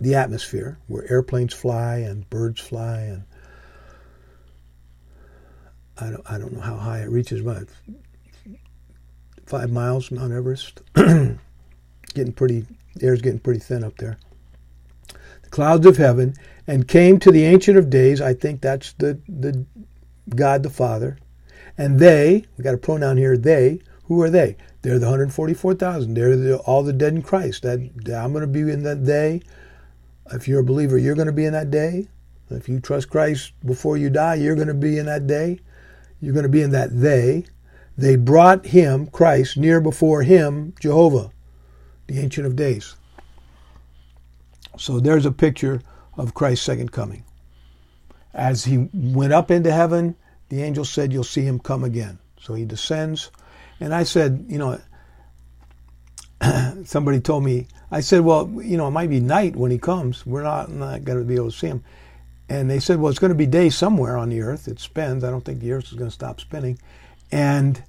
the 0.00 0.14
atmosphere, 0.14 0.78
where 0.88 1.10
airplanes 1.10 1.54
fly 1.54 1.98
and 1.98 2.28
birds 2.28 2.60
fly, 2.60 2.98
and 3.00 3.22
I 5.98 6.10
don't, 6.10 6.30
I 6.30 6.38
don't 6.38 6.52
know 6.52 6.60
how 6.60 6.76
high 6.76 7.00
it 7.02 7.10
reaches, 7.10 7.40
but 7.42 7.68
five 9.46 9.70
miles, 9.70 10.10
Mount 10.10 10.32
Everest. 10.32 10.82
getting 12.16 12.32
pretty, 12.32 12.66
air's 13.00 13.22
getting 13.22 13.38
pretty 13.38 13.60
thin 13.60 13.84
up 13.84 13.96
there. 13.98 14.18
The 15.42 15.50
clouds 15.50 15.86
of 15.86 15.96
heaven, 15.96 16.34
and 16.66 16.88
came 16.88 17.20
to 17.20 17.30
the 17.30 17.44
Ancient 17.44 17.78
of 17.78 17.88
Days. 17.88 18.20
I 18.20 18.34
think 18.34 18.60
that's 18.60 18.92
the, 18.94 19.20
the 19.28 19.64
God 20.34 20.64
the 20.64 20.70
Father, 20.70 21.18
and 21.78 22.00
they, 22.00 22.44
we 22.56 22.64
got 22.64 22.74
a 22.74 22.78
pronoun 22.78 23.16
here, 23.16 23.36
they, 23.36 23.80
who 24.04 24.20
are 24.22 24.30
they? 24.30 24.56
They're 24.82 24.98
the 24.98 25.06
144,000. 25.06 26.14
They're 26.14 26.36
the, 26.36 26.58
all 26.58 26.82
the 26.82 26.92
dead 26.92 27.14
in 27.14 27.22
Christ. 27.22 27.62
That, 27.62 27.80
I'm 27.80 28.32
going 28.32 28.42
to 28.42 28.46
be 28.46 28.60
in 28.60 28.84
that 28.84 29.04
day. 29.04 29.42
If 30.32 30.46
you're 30.46 30.60
a 30.60 30.64
believer, 30.64 30.96
you're 30.96 31.14
going 31.14 31.26
to 31.26 31.32
be 31.32 31.44
in 31.44 31.52
that 31.52 31.70
day. 31.70 32.08
If 32.50 32.68
you 32.68 32.78
trust 32.78 33.10
Christ 33.10 33.52
before 33.64 33.96
you 33.96 34.10
die, 34.10 34.36
you're 34.36 34.54
going 34.54 34.68
to 34.68 34.74
be 34.74 34.98
in 34.98 35.06
that 35.06 35.26
day. 35.26 35.58
You're 36.20 36.34
going 36.34 36.44
to 36.44 36.48
be 36.48 36.62
in 36.62 36.70
that 36.70 37.00
they. 37.00 37.44
They 37.98 38.16
brought 38.16 38.66
him, 38.66 39.06
Christ, 39.06 39.56
near 39.56 39.80
before 39.80 40.22
him, 40.22 40.74
Jehovah, 40.78 41.30
the 42.06 42.18
Ancient 42.18 42.46
of 42.46 42.56
Days. 42.56 42.96
So 44.78 45.00
there's 45.00 45.26
a 45.26 45.32
picture 45.32 45.80
of 46.16 46.34
Christ's 46.34 46.64
second 46.64 46.92
coming. 46.92 47.24
As 48.34 48.64
he 48.64 48.88
went 48.92 49.32
up 49.32 49.50
into 49.50 49.72
heaven, 49.72 50.16
the 50.48 50.62
angel 50.62 50.84
said, 50.84 51.12
You'll 51.12 51.24
see 51.24 51.42
him 51.42 51.58
come 51.58 51.84
again. 51.84 52.18
So 52.40 52.54
he 52.54 52.64
descends. 52.64 53.30
And 53.80 53.94
I 53.94 54.04
said, 54.04 54.46
You 54.48 54.58
know, 54.58 54.80
somebody 56.84 57.20
told 57.20 57.44
me, 57.44 57.66
I 57.90 58.00
said, 58.00 58.20
Well, 58.20 58.50
you 58.62 58.76
know, 58.76 58.88
it 58.88 58.92
might 58.92 59.10
be 59.10 59.20
night 59.20 59.56
when 59.56 59.70
he 59.70 59.78
comes. 59.78 60.26
We're 60.26 60.42
not, 60.42 60.70
not 60.70 61.04
going 61.04 61.18
to 61.18 61.24
be 61.24 61.36
able 61.36 61.50
to 61.50 61.56
see 61.56 61.68
him. 61.68 61.82
And 62.48 62.70
they 62.70 62.78
said, 62.78 63.00
Well, 63.00 63.10
it's 63.10 63.18
going 63.18 63.32
to 63.32 63.34
be 63.34 63.46
day 63.46 63.70
somewhere 63.70 64.16
on 64.16 64.28
the 64.28 64.42
earth. 64.42 64.68
It 64.68 64.78
spins. 64.78 65.24
I 65.24 65.30
don't 65.30 65.44
think 65.44 65.60
the 65.60 65.72
earth 65.72 65.86
is 65.86 65.94
going 65.94 66.10
to 66.10 66.14
stop 66.14 66.40
spinning. 66.40 66.78
And 67.32 67.82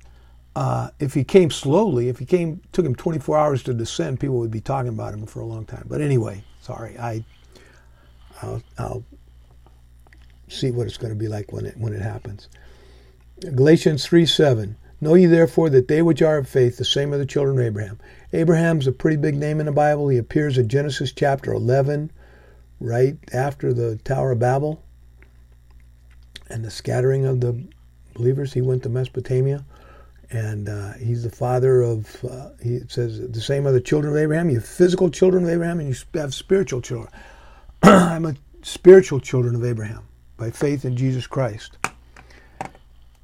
uh, 0.58 0.90
if 0.98 1.14
he 1.14 1.24
came 1.24 1.52
slowly, 1.52 2.10
if 2.10 2.18
he 2.18 2.26
came, 2.26 2.60
took 2.72 2.84
him 2.84 2.96
24 2.96 3.38
hours 3.38 3.62
to 3.62 3.76
descend, 3.76 4.20
people 4.20 4.40
would 4.40 4.50
be 4.50 4.60
talking 4.60 4.90
about 4.90 5.14
him 5.14 5.28
for 5.28 5.40
a 5.40 5.46
long 5.46 5.66
time. 5.66 5.86
But 5.88 6.02
anyway, 6.02 6.44
sorry, 6.62 6.98
I, 6.98 7.24
I'll, 8.42 8.64
I'll 8.80 9.04
see 10.48 10.72
what 10.72 10.88
it's 10.88 10.98
going 10.98 11.14
to 11.14 11.20
be 11.20 11.28
like 11.28 11.54
when 11.54 11.68
it 11.68 11.78
when 11.78 11.94
it 11.94 12.02
happens. 12.02 12.50
Galatians 13.40 14.04
3 14.08 14.26
7. 14.26 14.76
Know 15.00 15.14
ye 15.14 15.28
therefore 15.28 15.70
that 15.70 15.88
they 15.90 16.02
which 16.02 16.24
are 16.24 16.40
of 16.40 16.50
faith, 16.50 16.78
the 16.78 16.86
same 16.86 17.14
are 17.14 17.20
the 17.20 17.26
children 17.28 17.60
of 17.60 17.64
Abraham. 17.64 18.00
Abraham's 18.34 18.88
a 18.88 18.92
pretty 18.92 19.18
big 19.18 19.36
name 19.36 19.60
in 19.60 19.68
the 19.68 19.72
Bible. 19.72 20.08
He 20.10 20.18
appears 20.18 20.58
in 20.58 20.70
Genesis 20.70 21.12
chapter 21.12 21.54
11, 21.54 22.10
right 22.80 23.16
after 23.32 23.76
the 23.76 23.98
Tower 23.98 24.32
of 24.32 24.40
Babel 24.40 24.82
and 26.50 26.66
the 26.66 26.72
scattering 26.72 27.28
of 27.28 27.42
the 27.42 27.64
believers. 28.16 28.54
He 28.54 28.62
went 28.62 28.82
to 28.84 28.90
Mesopotamia, 28.90 29.64
and 30.32 30.68
uh, 30.68 30.94
he's 30.94 31.24
the 31.24 31.30
father 31.30 31.82
of, 31.82 32.24
uh, 32.26 32.50
he 32.62 32.82
says, 32.90 33.20
the 33.30 33.42
same 33.42 33.66
are 33.66 33.72
the 33.72 33.82
children 33.82 34.14
of 34.14 34.20
Abraham. 34.20 34.50
You 34.50 34.58
have 34.58 34.68
physical 34.68 35.10
children 35.10 35.44
of 35.44 35.50
Abraham, 35.50 35.80
and 35.80 35.90
you 35.90 36.20
have 36.20 36.34
spiritual 36.34 36.82
children. 36.82 37.12
I'm 37.84 38.26
a 38.26 38.36
spiritual 38.62 39.20
children 39.20 39.56
of 39.56 39.64
Abraham 39.64 40.04
by 40.36 40.52
faith 40.52 40.84
in 40.84 40.98
Jesus 40.98 41.28
Christ. 41.28 41.78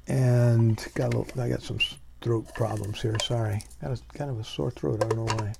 And 0.06 0.84
got 0.94 1.14
a 1.14 1.18
little, 1.18 1.42
I 1.42 1.48
got 1.48 1.62
some 1.62 1.78
throat 2.20 2.46
problems 2.54 3.02
here. 3.02 3.16
Sorry, 3.22 3.62
got 3.82 3.92
a, 3.92 4.16
kind 4.16 4.30
of 4.30 4.40
a 4.40 4.44
sore 4.44 4.70
throat. 4.70 5.04
I 5.04 5.08
don't 5.08 5.26
know 5.26 5.34
why. 5.34 5.52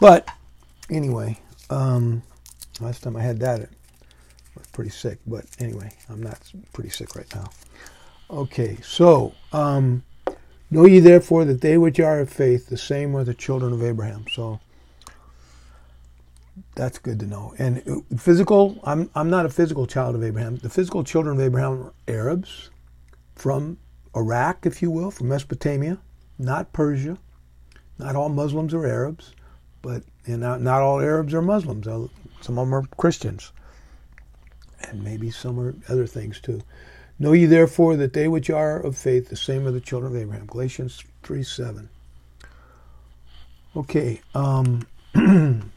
But 0.00 0.28
anyway, 0.90 1.38
um, 1.70 2.22
last 2.80 3.02
time 3.02 3.16
I 3.16 3.22
had 3.22 3.40
that, 3.40 3.60
I 3.60 3.66
was 4.56 4.66
pretty 4.72 4.90
sick. 4.90 5.18
But 5.26 5.46
anyway, 5.58 5.90
I'm 6.08 6.22
not 6.22 6.40
pretty 6.72 6.90
sick 6.90 7.14
right 7.14 7.32
now. 7.34 7.50
Okay, 8.30 8.78
so 8.82 9.32
um, 9.52 10.02
know 10.70 10.86
ye 10.86 11.00
therefore 11.00 11.44
that 11.44 11.60
they 11.60 11.78
which 11.78 12.00
are 12.00 12.20
of 12.20 12.30
faith, 12.30 12.68
the 12.68 12.76
same 12.76 13.14
are 13.16 13.24
the 13.24 13.34
children 13.34 13.72
of 13.72 13.82
Abraham. 13.82 14.24
So 14.32 14.60
that's 16.74 16.98
good 16.98 17.20
to 17.20 17.26
know. 17.26 17.54
And 17.58 17.82
uh, 17.88 18.16
physical, 18.16 18.78
I'm, 18.84 19.10
I'm 19.14 19.30
not 19.30 19.46
a 19.46 19.50
physical 19.50 19.86
child 19.86 20.14
of 20.14 20.22
Abraham. 20.22 20.56
The 20.56 20.70
physical 20.70 21.04
children 21.04 21.36
of 21.36 21.42
Abraham 21.42 21.82
are 21.82 21.92
Arabs 22.08 22.70
from 23.34 23.78
Iraq, 24.14 24.66
if 24.66 24.82
you 24.82 24.90
will, 24.90 25.10
from 25.10 25.28
Mesopotamia, 25.28 25.98
not 26.38 26.72
Persia. 26.72 27.18
Not 27.98 28.14
all 28.14 28.28
Muslims 28.28 28.74
are 28.74 28.86
Arabs, 28.86 29.32
but 29.80 30.02
and 30.26 30.40
not, 30.40 30.60
not 30.60 30.82
all 30.82 31.00
Arabs 31.00 31.32
are 31.32 31.42
Muslims. 31.42 31.86
Uh, 31.86 32.08
some 32.40 32.58
of 32.58 32.66
them 32.66 32.74
are 32.74 32.84
Christians. 32.98 33.52
And 34.82 35.02
maybe 35.02 35.30
some 35.30 35.58
are 35.58 35.74
other 35.88 36.06
things 36.06 36.40
too. 36.40 36.60
Know 37.18 37.32
ye 37.32 37.46
therefore 37.46 37.96
that 37.96 38.12
they 38.12 38.28
which 38.28 38.50
are 38.50 38.78
of 38.78 38.96
faith, 38.96 39.28
the 39.28 39.36
same 39.36 39.66
are 39.66 39.70
the 39.70 39.80
children 39.80 40.14
of 40.14 40.20
Abraham. 40.20 40.46
Galatians 40.46 41.02
3 41.22 41.42
7. 41.42 41.88
Okay. 43.76 44.20
Um, 44.34 44.86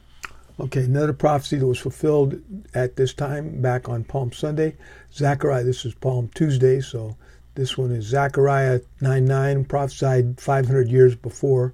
Okay, 0.60 0.84
another 0.84 1.14
prophecy 1.14 1.56
that 1.56 1.66
was 1.66 1.80
fulfilled 1.80 2.42
at 2.74 2.98
this 2.98 3.14
time 3.14 3.62
back 3.62 3.88
on 3.88 4.04
Palm 4.04 4.34
Sunday. 4.34 4.76
Zechariah, 5.14 5.64
this 5.64 5.86
is 5.86 5.94
Palm 5.94 6.30
Tuesday, 6.36 6.82
so 6.82 7.16
this 7.56 7.78
one 7.78 7.92
is 7.92 8.04
Zechariah 8.04 8.82
9 9.00 9.24
9, 9.24 9.64
prophesied 9.64 10.38
500 10.38 10.90
years 10.90 11.16
before 11.16 11.72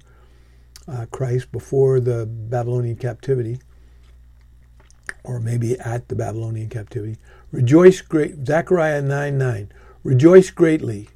uh, 0.86 1.06
Christ, 1.10 1.50
before 1.50 1.98
the 1.98 2.26
Babylonian 2.26 2.94
captivity, 2.94 3.58
or 5.24 5.40
maybe 5.40 5.76
at 5.80 6.06
the 6.06 6.14
Babylonian 6.14 6.68
captivity. 6.68 7.16
Rejoice 7.52 8.00
great, 8.00 8.46
Zechariah 8.46 9.02
9 9.02 9.38
9. 9.38 9.72
Rejoice 10.02 10.50
greatly, 10.50 11.08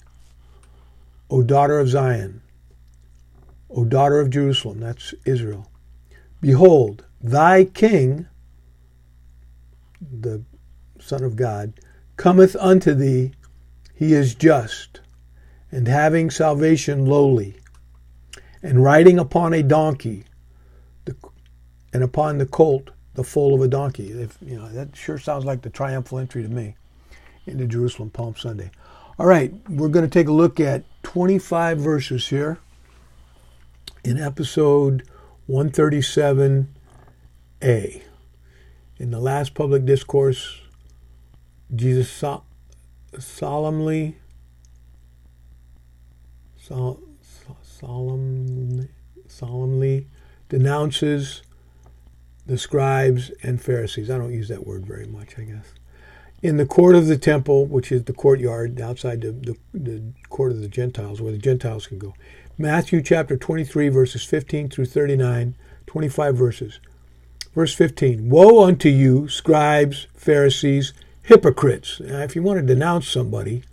O 1.28 1.42
daughter 1.42 1.78
of 1.78 1.88
Zion, 1.88 2.42
O 3.68 3.84
daughter 3.84 4.20
of 4.20 4.30
Jerusalem, 4.30 4.80
that's 4.80 5.14
Israel. 5.24 5.70
Behold, 6.40 7.04
Thy 7.20 7.64
King, 7.64 8.26
the 10.00 10.42
Son 10.98 11.22
of 11.22 11.36
God, 11.36 11.74
cometh 12.16 12.56
unto 12.56 12.94
thee. 12.94 13.32
He 13.94 14.14
is 14.14 14.34
just, 14.34 15.00
and 15.70 15.86
having 15.86 16.30
salvation 16.30 17.06
lowly, 17.06 17.56
and 18.62 18.82
riding 18.82 19.18
upon 19.18 19.52
a 19.52 19.62
donkey, 19.62 20.24
and 21.92 22.02
upon 22.04 22.38
the 22.38 22.46
colt, 22.46 22.90
the 23.20 23.24
foal 23.24 23.54
of 23.54 23.60
a 23.60 23.68
donkey. 23.68 24.10
If, 24.12 24.38
you 24.40 24.56
know, 24.56 24.66
that 24.70 24.96
sure 24.96 25.18
sounds 25.18 25.44
like 25.44 25.60
the 25.60 25.68
triumphal 25.68 26.18
entry 26.18 26.42
to 26.42 26.48
me 26.48 26.74
into 27.46 27.66
Jerusalem 27.66 28.08
Palm 28.08 28.34
Sunday. 28.34 28.70
All 29.18 29.26
right, 29.26 29.52
we're 29.68 29.88
going 29.88 30.06
to 30.06 30.10
take 30.10 30.26
a 30.28 30.32
look 30.32 30.58
at 30.58 30.84
25 31.02 31.78
verses 31.78 32.28
here 32.28 32.56
in 34.02 34.18
episode 34.18 35.06
137 35.48 36.74
a. 37.62 38.02
In 38.96 39.10
the 39.10 39.20
last 39.20 39.52
public 39.52 39.84
discourse, 39.84 40.62
Jesus 41.74 42.08
so- 42.08 42.44
solemnly, 43.18 44.16
so- 46.56 47.02
solemnly, 47.60 48.88
solemnly 49.26 50.06
denounces 50.48 51.42
the 52.46 52.58
scribes 52.58 53.30
and 53.42 53.60
Pharisees. 53.60 54.10
I 54.10 54.18
don't 54.18 54.32
use 54.32 54.48
that 54.48 54.66
word 54.66 54.86
very 54.86 55.06
much, 55.06 55.38
I 55.38 55.42
guess. 55.42 55.74
In 56.42 56.56
the 56.56 56.66
court 56.66 56.96
of 56.96 57.06
the 57.06 57.18
temple, 57.18 57.66
which 57.66 57.92
is 57.92 58.04
the 58.04 58.12
courtyard 58.12 58.80
outside 58.80 59.20
the, 59.20 59.32
the, 59.32 59.56
the 59.74 60.02
court 60.30 60.52
of 60.52 60.60
the 60.60 60.68
Gentiles, 60.68 61.20
where 61.20 61.32
the 61.32 61.38
Gentiles 61.38 61.86
can 61.86 61.98
go. 61.98 62.14
Matthew 62.56 63.02
chapter 63.02 63.36
23, 63.36 63.88
verses 63.88 64.24
15 64.24 64.70
through 64.70 64.86
39, 64.86 65.54
25 65.86 66.36
verses. 66.36 66.80
Verse 67.54 67.74
15 67.74 68.28
Woe 68.28 68.64
unto 68.64 68.88
you, 68.88 69.28
scribes, 69.28 70.06
Pharisees, 70.14 70.92
hypocrites. 71.22 72.00
Now, 72.00 72.20
if 72.20 72.34
you 72.34 72.42
want 72.42 72.60
to 72.60 72.66
denounce 72.66 73.08
somebody 73.08 73.64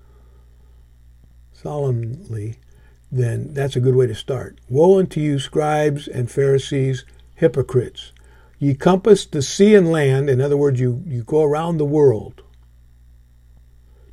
solemnly, 1.54 2.56
then 3.12 3.54
that's 3.54 3.76
a 3.76 3.80
good 3.80 3.96
way 3.96 4.08
to 4.08 4.16
start. 4.16 4.60
Woe 4.70 5.00
unto 5.00 5.20
you, 5.20 5.40
scribes 5.40 6.08
and 6.08 6.30
Pharisees, 6.30 7.06
hypocrites. 7.36 8.12
Ye 8.60 8.74
compass 8.74 9.26
the 9.26 9.42
sea 9.42 9.76
and 9.76 9.92
land, 9.92 10.30
in 10.30 10.42
other 10.42 10.58
words, 10.58 10.80
you, 10.80 11.04
you 11.06 11.24
go 11.24 11.44
around 11.44 11.78
the 11.78 11.86
world 11.86 12.42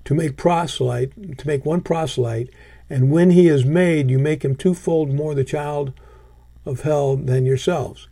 to 0.04 0.14
make 0.14 0.36
proselyte, 0.36 1.38
to 1.38 1.46
make 1.46 1.64
one 1.64 1.80
proselyte, 1.80 2.50
and 2.90 3.10
when 3.10 3.30
he 3.30 3.48
is 3.48 3.64
made, 3.64 4.10
you 4.10 4.18
make 4.18 4.44
him 4.44 4.54
twofold 4.54 5.12
more 5.12 5.34
the 5.34 5.44
child 5.44 5.94
of 6.66 6.82
hell 6.82 7.16
than 7.16 7.46
yourselves. 7.46 8.06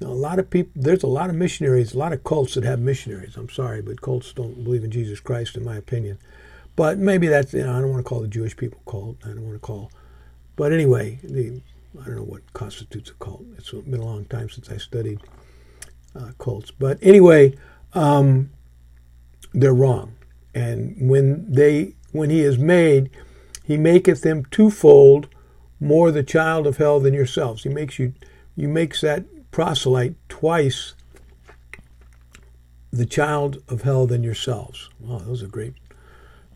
Now, 0.00 0.08
a 0.08 0.10
lot 0.10 0.38
of 0.38 0.50
people, 0.50 0.70
there's 0.76 1.02
a 1.02 1.08
lot 1.08 1.30
of 1.30 1.36
missionaries, 1.36 1.94
a 1.94 1.98
lot 1.98 2.12
of 2.12 2.22
cults 2.22 2.54
that 2.54 2.64
have 2.64 2.78
missionaries. 2.78 3.36
I'm 3.36 3.48
sorry, 3.48 3.82
but 3.82 4.02
cults 4.02 4.32
don't 4.32 4.62
believe 4.62 4.84
in 4.84 4.90
Jesus 4.90 5.20
Christ, 5.20 5.56
in 5.56 5.64
my 5.64 5.76
opinion. 5.76 6.18
But 6.76 6.98
maybe 6.98 7.26
that's, 7.26 7.54
you 7.54 7.64
know, 7.64 7.76
I 7.76 7.80
don't 7.80 7.90
want 7.90 8.04
to 8.04 8.08
call 8.08 8.20
the 8.20 8.28
Jewish 8.28 8.56
people 8.56 8.80
cult. 8.86 9.16
I 9.24 9.28
don't 9.28 9.42
want 9.42 9.54
to 9.54 9.58
call, 9.58 9.90
but 10.54 10.72
anyway, 10.72 11.18
the, 11.24 11.60
I 12.00 12.04
don't 12.04 12.16
know 12.16 12.22
what 12.22 12.52
constitutes 12.52 13.10
a 13.10 13.14
cult. 13.14 13.44
It's 13.56 13.72
been 13.72 14.00
a 14.00 14.04
long 14.04 14.26
time 14.26 14.50
since 14.50 14.70
I 14.70 14.76
studied 14.76 15.20
uh, 16.16 16.32
cults. 16.38 16.70
But 16.70 16.98
anyway, 17.02 17.54
um, 17.92 18.50
they're 19.52 19.74
wrong. 19.74 20.16
And 20.54 21.10
when 21.10 21.52
they, 21.52 21.94
when 22.12 22.30
he 22.30 22.40
is 22.40 22.58
made, 22.58 23.10
he 23.64 23.76
maketh 23.76 24.22
them 24.22 24.44
twofold 24.46 25.28
more 25.80 26.10
the 26.10 26.22
child 26.22 26.66
of 26.66 26.78
hell 26.78 27.00
than 27.00 27.14
yourselves. 27.14 27.62
He 27.62 27.68
makes 27.68 27.98
you, 27.98 28.14
you 28.54 28.68
makes 28.68 29.00
that 29.02 29.24
proselyte 29.50 30.14
twice 30.28 30.94
the 32.92 33.06
child 33.06 33.62
of 33.68 33.82
hell 33.82 34.06
than 34.06 34.22
yourselves. 34.22 34.88
Wow, 35.00 35.18
those 35.18 35.42
are 35.42 35.48
great, 35.48 35.74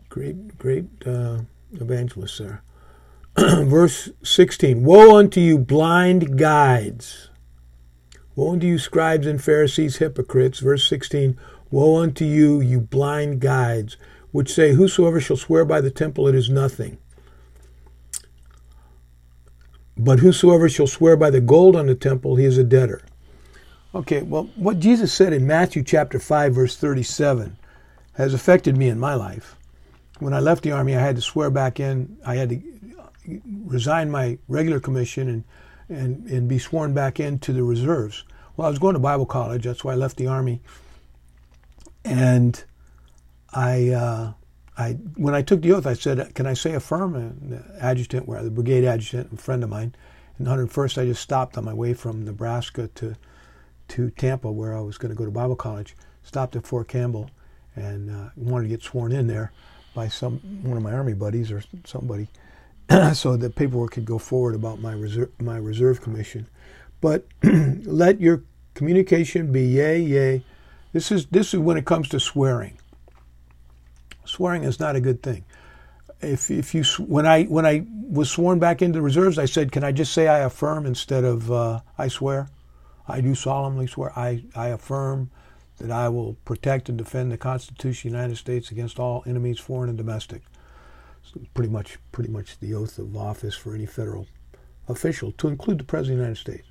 great, 0.09 0.57
great 0.57 0.85
uh, 1.05 1.41
evangelists 1.73 2.39
there. 2.39 2.63
Verse 3.37 4.09
16 4.23 4.83
Woe 4.83 5.17
unto 5.17 5.39
you, 5.39 5.57
blind 5.57 6.37
guides! 6.37 7.30
Woe 8.35 8.53
unto 8.53 8.65
you, 8.65 8.79
scribes 8.79 9.27
and 9.27 9.43
Pharisees, 9.43 9.97
hypocrites! 9.97 10.59
Verse 10.59 10.87
16 10.87 11.37
Woe 11.69 12.01
unto 12.01 12.25
you, 12.25 12.61
you 12.61 12.79
blind 12.79 13.39
guides, 13.39 13.97
which 14.31 14.53
say, 14.53 14.73
Whosoever 14.73 15.19
shall 15.19 15.37
swear 15.37 15.65
by 15.65 15.81
the 15.81 15.91
temple, 15.91 16.27
it 16.27 16.35
is 16.35 16.49
nothing. 16.49 16.97
But 19.97 20.19
whosoever 20.19 20.69
shall 20.69 20.87
swear 20.87 21.15
by 21.15 21.29
the 21.29 21.41
gold 21.41 21.75
on 21.75 21.87
the 21.87 21.95
temple, 21.95 22.35
he 22.35 22.45
is 22.45 22.57
a 22.57 22.63
debtor. 22.63 23.01
Okay, 23.93 24.21
well, 24.21 24.49
what 24.55 24.79
Jesus 24.79 25.13
said 25.13 25.33
in 25.33 25.45
Matthew 25.45 25.83
chapter 25.83 26.17
5, 26.17 26.55
verse 26.55 26.77
37, 26.77 27.57
has 28.13 28.33
affected 28.33 28.77
me 28.77 28.87
in 28.87 28.99
my 28.99 29.13
life. 29.13 29.57
When 30.19 30.33
I 30.33 30.39
left 30.39 30.63
the 30.63 30.71
Army, 30.71 30.95
I 30.95 31.01
had 31.01 31.17
to 31.17 31.21
swear 31.21 31.49
back 31.49 31.79
in. 31.79 32.17
I 32.25 32.35
had 32.35 32.49
to 32.49 32.61
resign 33.65 34.09
my 34.09 34.37
regular 34.47 34.79
commission 34.79 35.27
and, 35.27 35.43
and, 35.91 36.25
and 36.27 36.47
be 36.47 36.57
sworn 36.57 36.93
back 36.93 37.19
into 37.19 37.53
the 37.53 37.63
reserves. 37.63 38.23
Well, 38.55 38.67
I 38.67 38.69
was 38.69 38.79
going 38.79 38.93
to 38.93 38.99
Bible 38.99 39.25
college. 39.25 39.63
That's 39.63 39.83
why 39.83 39.93
I 39.93 39.95
left 39.95 40.17
the 40.17 40.27
Army. 40.27 40.61
And 42.03 42.63
I 43.53 43.89
uh, 43.89 44.33
I 44.77 44.93
when 45.15 45.35
I 45.35 45.41
took 45.41 45.61
the 45.61 45.73
oath, 45.73 45.85
I 45.85 45.93
said, 45.93 46.33
"Can 46.33 46.47
I 46.47 46.53
say 46.53 46.73
affirm?" 46.73 47.15
And 47.15 47.51
the 47.51 47.75
adjutant, 47.79 48.27
where 48.27 48.41
the 48.41 48.49
brigade 48.49 48.85
adjutant, 48.85 49.33
a 49.33 49.37
friend 49.37 49.63
of 49.63 49.69
mine, 49.69 49.93
in 50.39 50.45
the 50.45 50.51
101st, 50.51 51.01
I 51.01 51.05
just 51.05 51.21
stopped 51.21 51.57
on 51.57 51.65
my 51.65 51.73
way 51.73 51.93
from 51.93 52.25
Nebraska 52.25 52.87
to 52.95 53.15
to 53.89 54.09
Tampa, 54.11 54.51
where 54.51 54.75
I 54.75 54.81
was 54.81 54.97
going 54.97 55.11
to 55.11 55.17
go 55.17 55.25
to 55.25 55.31
Bible 55.31 55.55
college. 55.55 55.95
Stopped 56.23 56.55
at 56.55 56.65
Fort 56.65 56.87
Campbell, 56.87 57.29
and 57.75 58.09
uh, 58.09 58.29
wanted 58.35 58.63
to 58.63 58.69
get 58.69 58.83
sworn 58.83 59.11
in 59.11 59.27
there 59.27 59.51
by 59.93 60.07
some 60.07 60.39
one 60.63 60.77
of 60.77 60.83
my 60.83 60.93
army 60.93 61.13
buddies 61.13 61.51
or 61.51 61.63
somebody, 61.85 62.29
so 63.13 63.37
the 63.37 63.49
paperwork 63.49 63.91
could 63.91 64.05
go 64.05 64.17
forward 64.19 64.55
about 64.55 64.81
my 64.81 64.93
reserve 64.93 65.31
my 65.39 65.57
reserve 65.57 66.01
commission. 66.01 66.47
But 67.01 67.25
let 67.43 68.21
your 68.21 68.43
communication 68.75 69.51
be 69.51 69.63
yea, 69.65 69.99
yea. 69.99 70.43
This 70.93 71.11
is 71.11 71.27
this 71.27 71.53
is 71.53 71.59
when 71.59 71.77
it 71.77 71.85
comes 71.85 72.09
to 72.09 72.19
swearing 72.19 72.73
Swearing 74.25 74.63
is 74.63 74.79
not 74.79 74.95
a 74.95 75.01
good 75.01 75.23
thing. 75.23 75.43
If, 76.21 76.51
if 76.51 76.75
you 76.75 76.83
when 77.05 77.25
I 77.25 77.45
when 77.45 77.65
I 77.65 77.85
was 78.09 78.31
sworn 78.31 78.59
back 78.59 78.81
into 78.81 78.99
the 78.99 79.03
reserves, 79.03 79.37
I 79.39 79.45
said, 79.45 79.71
"Can 79.71 79.83
I 79.83 79.91
just 79.91 80.13
say 80.13 80.27
I 80.27 80.39
affirm 80.39 80.85
instead 80.85 81.23
of 81.25 81.51
uh, 81.51 81.81
I 81.97 82.07
swear?" 82.07 82.49
I 83.07 83.21
do 83.21 83.35
solemnly 83.35 83.87
swear 83.87 84.17
I, 84.17 84.45
I 84.55 84.69
affirm 84.69 85.31
that 85.79 85.91
I 85.91 86.09
will 86.09 86.35
protect 86.45 86.89
and 86.89 86.97
defend 86.97 87.31
the 87.31 87.37
Constitution 87.37 88.09
of 88.09 88.13
the 88.13 88.17
United 88.19 88.37
States 88.37 88.71
against 88.71 88.99
all 88.99 89.23
enemies, 89.27 89.59
foreign 89.59 89.89
and 89.89 89.97
domestic. 89.97 90.43
Pretty 91.53 91.69
much 91.69 91.97
pretty 92.11 92.29
much 92.29 92.59
the 92.59 92.73
oath 92.73 92.97
of 92.97 93.15
office 93.15 93.55
for 93.55 93.73
any 93.73 93.85
federal 93.85 94.27
official, 94.87 95.31
to 95.33 95.47
include 95.47 95.77
the 95.77 95.83
President 95.83 96.15
of 96.15 96.17
the 96.17 96.23
United 96.23 96.41
States. 96.41 96.67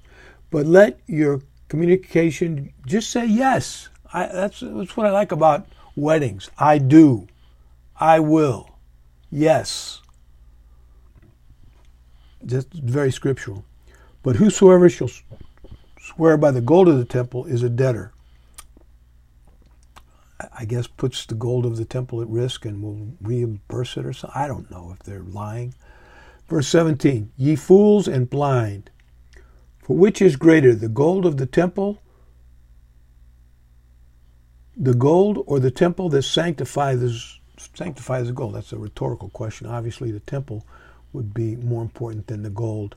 But 0.51 0.67
let 0.67 1.01
your 1.07 1.41
communication 1.69 2.73
just 2.87 3.11
say 3.11 3.25
yes. 3.27 3.89
I, 4.13 4.27
that's 4.27 4.61
that's 4.61 4.97
what 4.97 5.07
I 5.07 5.11
like 5.11 5.33
about 5.33 5.67
weddings. 5.97 6.51
I 6.59 6.79
do. 6.79 7.29
I 7.99 8.21
will. 8.21 8.71
Yes. 9.31 10.03
Just 12.45 12.73
very 12.73 13.13
scriptural. 13.13 13.65
But 14.23 14.37
whosoever 14.37 14.89
shall 14.89 15.11
swear 16.01 16.37
by 16.37 16.51
the 16.51 16.61
gold 16.61 16.89
of 16.89 16.99
the 16.99 17.05
temple 17.05 17.47
is 17.47 17.63
a 17.63 17.71
debtor. 17.71 18.13
I 20.57 20.65
guess 20.65 20.87
puts 20.87 21.27
the 21.27 21.35
gold 21.35 21.67
of 21.67 21.77
the 21.77 21.85
temple 21.85 22.21
at 22.21 22.29
risk 22.29 22.65
and 22.65 22.83
will 22.83 23.15
reimburse 23.21 23.97
it 23.97 24.07
or 24.07 24.13
something. 24.13 24.41
I 24.41 24.47
don't 24.47 24.71
know 24.71 24.93
if 24.93 25.01
they're 25.01 25.21
lying. 25.21 25.75
Verse 26.49 26.69
17 26.69 27.33
Ye 27.37 27.57
fools 27.57 28.09
and 28.09 28.29
blind, 28.29 28.91
for 29.79 29.97
which 29.97 30.21
is 30.21 30.37
greater, 30.37 30.75
the 30.75 30.89
gold 30.89 31.27
of 31.27 31.37
the 31.37 31.47
temple, 31.47 32.01
the 34.77 34.95
gold 34.95 35.43
or 35.47 35.61
the 35.61 35.71
temple 35.71 36.09
that 36.11 36.23
sanctifies 36.23 37.39
sanctifies 37.75 38.27
the 38.27 38.33
gold? 38.33 38.55
That's 38.55 38.73
a 38.73 38.79
rhetorical 38.79 39.29
question. 39.31 39.67
Obviously, 39.67 40.11
the 40.11 40.21
temple 40.21 40.67
would 41.13 41.35
be 41.35 41.57
more 41.57 41.83
important 41.83 42.27
than 42.27 42.43
the 42.43 42.51
gold 42.51 42.97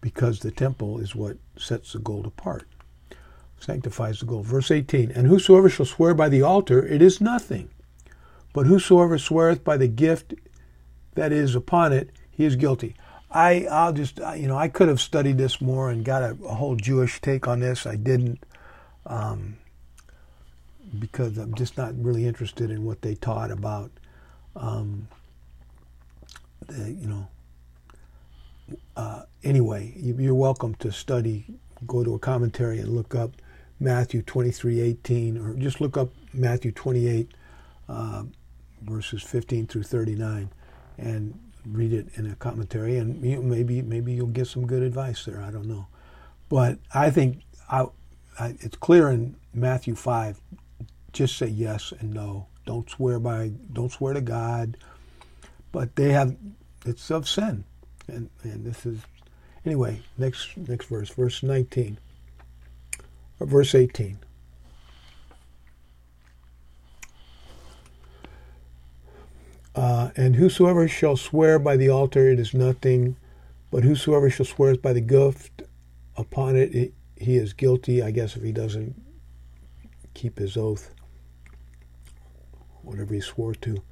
because 0.00 0.40
the 0.40 0.50
temple 0.50 0.98
is 0.98 1.14
what 1.14 1.36
sets 1.56 1.92
the 1.92 1.98
gold 1.98 2.26
apart, 2.26 2.66
sanctifies 3.62 4.20
the 4.20 4.26
gold. 4.26 4.46
Verse 4.46 4.70
18 4.70 5.10
And 5.12 5.26
whosoever 5.26 5.68
shall 5.68 5.86
swear 5.86 6.14
by 6.14 6.28
the 6.28 6.42
altar, 6.42 6.84
it 6.86 7.00
is 7.02 7.20
nothing. 7.20 7.70
But 8.52 8.66
whosoever 8.66 9.18
sweareth 9.18 9.64
by 9.64 9.76
the 9.76 9.88
gift 9.88 10.34
that 11.14 11.32
is 11.32 11.54
upon 11.54 11.92
it, 11.92 12.10
he 12.30 12.44
is 12.44 12.56
guilty. 12.56 12.94
I, 13.30 13.66
I'll 13.70 13.94
just, 13.94 14.18
you 14.36 14.46
know, 14.46 14.58
I 14.58 14.68
could 14.68 14.88
have 14.88 15.00
studied 15.00 15.38
this 15.38 15.60
more 15.60 15.90
and 15.90 16.04
got 16.04 16.22
a, 16.22 16.36
a 16.44 16.54
whole 16.54 16.76
Jewish 16.76 17.20
take 17.20 17.48
on 17.48 17.60
this. 17.60 17.86
I 17.86 17.96
didn't. 17.96 18.44
Um, 19.06 19.56
because 20.98 21.38
I'm 21.38 21.54
just 21.54 21.76
not 21.76 21.94
really 21.96 22.26
interested 22.26 22.70
in 22.70 22.84
what 22.84 23.02
they 23.02 23.14
taught 23.14 23.50
about, 23.50 23.90
um, 24.56 25.08
the, 26.66 26.90
you 26.90 27.06
know. 27.06 27.28
Uh, 28.96 29.22
anyway, 29.42 29.92
you're 29.96 30.34
welcome 30.34 30.74
to 30.76 30.92
study, 30.92 31.46
go 31.86 32.04
to 32.04 32.14
a 32.14 32.18
commentary 32.18 32.78
and 32.78 32.90
look 32.90 33.14
up 33.14 33.32
Matthew 33.82 34.22
23:18, 34.22 35.38
or 35.38 35.54
just 35.54 35.80
look 35.80 35.96
up 35.96 36.10
Matthew 36.32 36.72
28, 36.72 37.28
uh, 37.88 38.24
verses 38.82 39.22
15 39.22 39.66
through 39.66 39.82
39, 39.82 40.50
and 40.98 41.38
read 41.66 41.92
it 41.92 42.06
in 42.14 42.30
a 42.30 42.34
commentary, 42.36 42.96
and 42.98 43.24
you, 43.24 43.42
maybe 43.42 43.82
maybe 43.82 44.12
you'll 44.12 44.26
get 44.28 44.46
some 44.46 44.66
good 44.66 44.82
advice 44.82 45.24
there. 45.24 45.40
I 45.40 45.50
don't 45.50 45.66
know, 45.66 45.86
but 46.48 46.78
I 46.94 47.10
think 47.10 47.42
I, 47.70 47.86
I, 48.38 48.56
it's 48.60 48.76
clear 48.76 49.08
in 49.08 49.36
Matthew 49.52 49.94
5 49.94 50.40
just 51.12 51.36
say 51.36 51.46
yes 51.46 51.92
and 52.00 52.12
no. 52.12 52.46
Don't 52.64 52.88
swear 52.88 53.18
by, 53.18 53.52
don't 53.72 53.92
swear 53.92 54.14
to 54.14 54.20
God. 54.20 54.76
But 55.70 55.96
they 55.96 56.10
have, 56.10 56.36
it's 56.84 57.10
of 57.10 57.28
sin. 57.28 57.64
And, 58.08 58.30
and 58.42 58.64
this 58.64 58.84
is, 58.86 59.00
anyway, 59.64 60.00
next, 60.18 60.56
next 60.56 60.86
verse, 60.86 61.10
verse 61.10 61.42
19, 61.42 61.98
verse 63.46 63.74
18. 63.74 64.18
Uh, 69.74 70.10
and 70.16 70.36
whosoever 70.36 70.86
shall 70.86 71.16
swear 71.16 71.58
by 71.58 71.76
the 71.76 71.88
altar, 71.88 72.28
it 72.28 72.38
is 72.38 72.52
nothing, 72.54 73.16
But 73.70 73.84
whosoever 73.84 74.28
shall 74.28 74.44
swear 74.46 74.76
by 74.76 74.92
the 74.92 75.00
gift 75.00 75.62
upon 76.16 76.56
it, 76.56 76.92
he 77.16 77.36
is 77.36 77.54
guilty, 77.54 78.02
I 78.02 78.10
guess, 78.10 78.36
if 78.36 78.42
he 78.42 78.52
doesn't 78.52 78.94
keep 80.14 80.38
his 80.38 80.58
oath, 80.58 80.94
whatever 82.82 83.14
he 83.14 83.20
swore 83.20 83.54
to. 83.56 83.82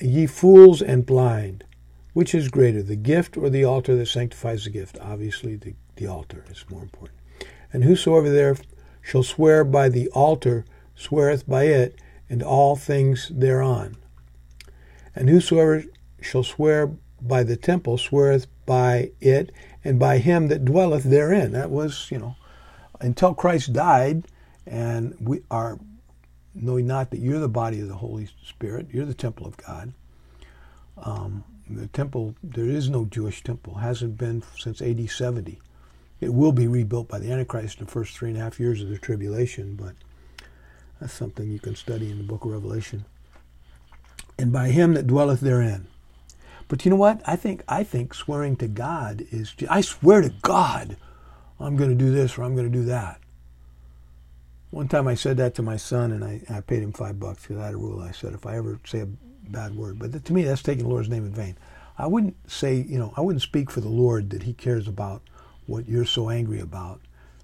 Ye 0.00 0.26
fools 0.26 0.82
and 0.82 1.06
blind, 1.06 1.64
which 2.12 2.34
is 2.34 2.48
greater, 2.48 2.82
the 2.82 2.96
gift 2.96 3.36
or 3.38 3.48
the 3.48 3.64
altar 3.64 3.96
that 3.96 4.08
sanctifies 4.08 4.64
the 4.64 4.70
gift? 4.70 4.98
Obviously, 5.00 5.56
the, 5.56 5.74
the 5.96 6.06
altar 6.06 6.44
is 6.50 6.64
more 6.70 6.82
important. 6.82 7.17
And 7.72 7.84
whosoever 7.84 8.30
there 8.30 8.56
shall 9.02 9.22
swear 9.22 9.64
by 9.64 9.88
the 9.88 10.08
altar 10.08 10.64
sweareth 10.94 11.48
by 11.48 11.64
it 11.64 12.00
and 12.28 12.42
all 12.42 12.76
things 12.76 13.30
thereon. 13.34 13.96
And 15.14 15.28
whosoever 15.28 15.84
shall 16.20 16.42
swear 16.42 16.92
by 17.20 17.42
the 17.42 17.56
temple 17.56 17.98
sweareth 17.98 18.46
by 18.66 19.12
it 19.20 19.52
and 19.84 19.98
by 19.98 20.18
him 20.18 20.48
that 20.48 20.64
dwelleth 20.64 21.04
therein. 21.04 21.52
That 21.52 21.70
was, 21.70 22.08
you 22.10 22.18
know, 22.18 22.36
until 23.00 23.34
Christ 23.34 23.72
died, 23.72 24.26
and 24.66 25.16
we 25.20 25.42
are 25.50 25.78
knowing 26.54 26.86
not 26.86 27.10
that 27.10 27.20
you're 27.20 27.40
the 27.40 27.48
body 27.48 27.80
of 27.80 27.88
the 27.88 27.94
Holy 27.94 28.28
Spirit, 28.44 28.88
you're 28.92 29.06
the 29.06 29.14
temple 29.14 29.46
of 29.46 29.56
God. 29.56 29.92
Um, 30.98 31.44
the 31.70 31.86
temple, 31.86 32.34
there 32.42 32.66
is 32.66 32.90
no 32.90 33.04
Jewish 33.04 33.42
temple, 33.42 33.74
hasn't 33.74 34.16
been 34.18 34.42
since 34.58 34.82
AD 34.82 35.08
70. 35.08 35.60
It 36.20 36.34
will 36.34 36.52
be 36.52 36.66
rebuilt 36.66 37.08
by 37.08 37.18
the 37.18 37.30
Antichrist 37.30 37.78
in 37.78 37.86
the 37.86 37.90
first 37.90 38.16
three 38.16 38.30
and 38.30 38.38
a 38.38 38.40
half 38.40 38.58
years 38.58 38.82
of 38.82 38.88
the 38.88 38.98
tribulation, 38.98 39.76
but 39.76 39.94
that's 41.00 41.12
something 41.12 41.50
you 41.50 41.60
can 41.60 41.76
study 41.76 42.10
in 42.10 42.18
the 42.18 42.24
book 42.24 42.44
of 42.44 42.50
Revelation. 42.50 43.04
And 44.38 44.52
by 44.52 44.68
him 44.68 44.94
that 44.94 45.06
dwelleth 45.06 45.40
therein. 45.40 45.86
But 46.66 46.84
you 46.84 46.90
know 46.90 46.96
what? 46.96 47.22
I 47.26 47.36
think 47.36 47.62
I 47.66 47.82
think 47.82 48.14
swearing 48.14 48.56
to 48.56 48.68
God 48.68 49.24
is 49.30 49.54
I 49.70 49.80
swear 49.80 50.20
to 50.20 50.32
God 50.42 50.96
I'm 51.58 51.76
going 51.76 51.90
to 51.90 51.96
do 51.96 52.12
this 52.12 52.36
or 52.36 52.42
I'm 52.42 52.54
going 52.54 52.70
to 52.70 52.78
do 52.78 52.84
that. 52.84 53.20
One 54.70 54.86
time 54.86 55.08
I 55.08 55.14
said 55.14 55.38
that 55.38 55.54
to 55.54 55.62
my 55.62 55.76
son 55.76 56.12
and 56.12 56.22
I, 56.22 56.42
I 56.50 56.60
paid 56.60 56.82
him 56.82 56.92
five 56.92 57.18
bucks 57.18 57.42
because 57.42 57.58
I 57.58 57.66
had 57.66 57.74
a 57.74 57.78
rule. 57.78 58.00
I 58.00 58.12
said 58.12 58.34
if 58.34 58.44
I 58.44 58.56
ever 58.56 58.78
say 58.84 59.00
a 59.00 59.06
bad 59.48 59.74
word, 59.74 59.98
but 59.98 60.24
to 60.24 60.32
me 60.32 60.42
that's 60.42 60.62
taking 60.62 60.84
the 60.84 60.90
Lord's 60.90 61.08
name 61.08 61.24
in 61.24 61.32
vain. 61.32 61.56
I 61.96 62.06
wouldn't 62.06 62.36
say, 62.48 62.76
you 62.76 62.98
know, 62.98 63.12
I 63.16 63.22
wouldn't 63.22 63.42
speak 63.42 63.70
for 63.70 63.80
the 63.80 63.88
Lord 63.88 64.30
that 64.30 64.44
he 64.44 64.52
cares 64.52 64.86
about 64.86 65.22
what 65.68 65.88
you're 65.88 66.04
so 66.04 66.30
angry 66.30 66.60
about 66.60 67.00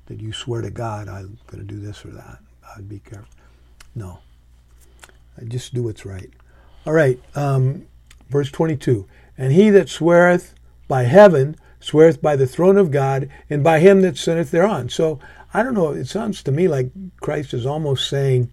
that 0.06 0.20
you 0.20 0.32
swear 0.32 0.62
to 0.62 0.70
God 0.70 1.08
I'm 1.08 1.38
going 1.46 1.66
to 1.66 1.74
do 1.74 1.78
this 1.78 2.04
or 2.04 2.10
that. 2.10 2.38
I'd 2.76 2.88
be 2.88 2.98
careful. 2.98 3.28
No. 3.94 4.18
I 5.40 5.44
just 5.44 5.74
do 5.74 5.84
what's 5.84 6.04
right. 6.04 6.30
All 6.86 6.92
right. 6.92 7.20
Um, 7.34 7.86
verse 8.28 8.50
22. 8.50 9.06
And 9.36 9.52
he 9.52 9.70
that 9.70 9.88
sweareth 9.88 10.54
by 10.88 11.04
heaven 11.04 11.56
sweareth 11.80 12.22
by 12.22 12.34
the 12.34 12.46
throne 12.46 12.78
of 12.78 12.90
God 12.90 13.28
and 13.50 13.62
by 13.62 13.78
him 13.78 14.00
that 14.00 14.16
sitteth 14.16 14.50
thereon. 14.50 14.88
So 14.88 15.20
I 15.52 15.62
don't 15.62 15.74
know. 15.74 15.90
It 15.90 16.06
sounds 16.06 16.42
to 16.44 16.52
me 16.52 16.66
like 16.66 16.90
Christ 17.20 17.52
is 17.52 17.66
almost 17.66 18.08
saying, 18.08 18.50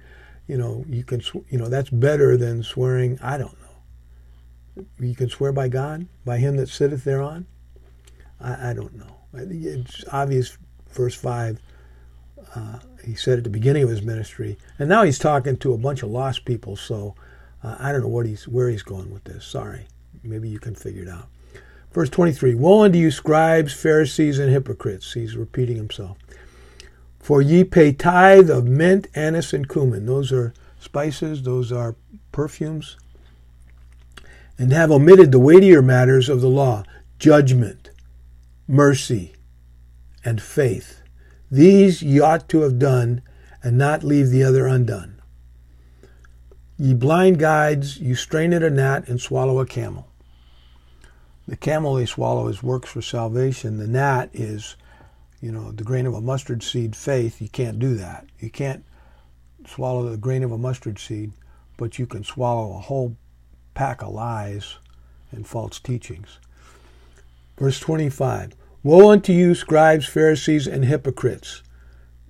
you 0.47 0.57
know, 0.57 0.83
you 0.89 1.03
can, 1.03 1.21
you 1.49 1.57
know, 1.57 1.69
that's 1.69 1.89
better 1.89 2.35
than 2.35 2.61
swearing. 2.61 3.17
I 3.21 3.37
don't 3.37 3.57
know. 3.61 4.85
You 4.99 5.15
can 5.15 5.29
swear 5.29 5.53
by 5.53 5.69
God, 5.69 6.07
by 6.25 6.37
him 6.37 6.57
that 6.57 6.67
sitteth 6.67 7.03
thereon. 7.03 7.45
I, 8.39 8.71
I 8.71 8.73
don't 8.73 8.95
know. 8.95 9.20
It's 9.33 10.03
obvious. 10.11 10.57
Verse 10.91 11.15
five. 11.15 11.59
Uh, 12.55 12.79
he 13.05 13.15
said 13.15 13.37
at 13.37 13.43
the 13.43 13.49
beginning 13.49 13.83
of 13.83 13.89
his 13.89 14.01
ministry, 14.01 14.57
and 14.77 14.89
now 14.89 15.03
he's 15.03 15.19
talking 15.19 15.55
to 15.57 15.73
a 15.73 15.77
bunch 15.77 16.03
of 16.03 16.09
lost 16.09 16.43
people. 16.43 16.75
So 16.75 17.15
uh, 17.63 17.77
I 17.79 17.91
don't 17.91 18.01
know 18.01 18.07
what 18.07 18.25
he's 18.25 18.47
where 18.47 18.69
he's 18.69 18.83
going 18.83 19.11
with 19.11 19.23
this. 19.23 19.45
Sorry, 19.45 19.87
maybe 20.23 20.49
you 20.49 20.59
can 20.59 20.75
figure 20.75 21.03
it 21.03 21.09
out. 21.09 21.27
Verse 21.91 22.09
23 22.09 22.55
Woe 22.55 22.83
unto 22.83 22.97
you, 22.97 23.11
scribes, 23.11 23.73
Pharisees, 23.73 24.39
and 24.39 24.51
hypocrites. 24.51 25.13
He's 25.13 25.35
repeating 25.35 25.77
himself. 25.77 26.17
For 27.19 27.41
ye 27.41 27.63
pay 27.63 27.93
tithe 27.93 28.49
of 28.49 28.65
mint, 28.65 29.07
anise, 29.13 29.53
and 29.53 29.69
cumin. 29.69 30.05
Those 30.05 30.31
are 30.31 30.53
spices, 30.79 31.43
those 31.43 31.71
are 31.71 31.95
perfumes. 32.31 32.97
And 34.57 34.71
have 34.71 34.91
omitted 34.91 35.31
the 35.31 35.39
weightier 35.39 35.81
matters 35.81 36.29
of 36.29 36.41
the 36.41 36.49
law 36.49 36.83
judgment, 37.19 37.80
mercy, 38.71 39.33
and 40.23 40.41
faith. 40.41 41.01
These 41.51 42.01
ye 42.01 42.21
ought 42.21 42.47
to 42.49 42.61
have 42.61 42.79
done, 42.79 43.21
and 43.61 43.77
not 43.77 44.03
leave 44.03 44.29
the 44.29 44.43
other 44.43 44.65
undone. 44.65 45.21
Ye 46.77 46.93
blind 46.93 47.37
guides, 47.37 47.97
you 47.97 48.15
strain 48.15 48.53
at 48.53 48.63
a 48.63 48.69
gnat 48.69 49.07
and 49.07 49.19
swallow 49.19 49.59
a 49.59 49.65
camel. 49.65 50.07
The 51.47 51.57
camel 51.57 51.95
they 51.95 52.05
swallow 52.05 52.47
is 52.47 52.63
works 52.63 52.89
for 52.89 53.01
salvation. 53.01 53.77
The 53.77 53.87
gnat 53.87 54.29
is, 54.33 54.77
you 55.41 55.51
know, 55.51 55.73
the 55.73 55.83
grain 55.83 56.07
of 56.07 56.13
a 56.13 56.21
mustard 56.21 56.63
seed 56.63 56.95
faith. 56.95 57.41
You 57.41 57.49
can't 57.49 57.77
do 57.77 57.95
that. 57.95 58.25
You 58.39 58.49
can't 58.49 58.85
swallow 59.67 60.09
the 60.09 60.17
grain 60.17 60.43
of 60.43 60.51
a 60.51 60.57
mustard 60.57 60.97
seed, 60.97 61.33
but 61.77 61.99
you 61.99 62.07
can 62.07 62.23
swallow 62.23 62.75
a 62.75 62.79
whole 62.79 63.17
pack 63.73 64.01
of 64.01 64.13
lies 64.13 64.77
and 65.31 65.45
false 65.45 65.77
teachings. 65.77 66.39
Verse 67.57 67.79
25 67.79 68.55
Woe 68.83 69.11
unto 69.11 69.31
you, 69.31 69.53
scribes, 69.53 70.07
Pharisees, 70.07 70.65
and 70.65 70.85
hypocrites! 70.85 71.61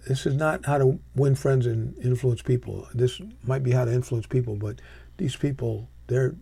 This 0.05 0.25
is 0.25 0.35
not 0.35 0.65
how 0.65 0.79
to 0.79 0.99
win 1.15 1.35
friends 1.35 1.65
and 1.65 1.97
influence 1.99 2.41
people. 2.41 2.89
This 2.93 3.21
might 3.43 3.63
be 3.63 3.71
how 3.71 3.85
to 3.85 3.93
influence 3.93 4.25
people, 4.25 4.57
but 4.57 4.81
these 5.15 5.37
people, 5.37 5.87
they're 6.07 6.35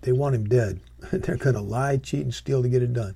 they 0.00 0.10
want 0.10 0.34
him 0.34 0.44
dead. 0.46 0.80
they're 1.12 1.36
going 1.36 1.54
to 1.54 1.60
lie, 1.60 1.96
cheat, 1.96 2.22
and 2.22 2.34
steal 2.34 2.62
to 2.62 2.68
get 2.68 2.82
it 2.82 2.92
done. 2.92 3.14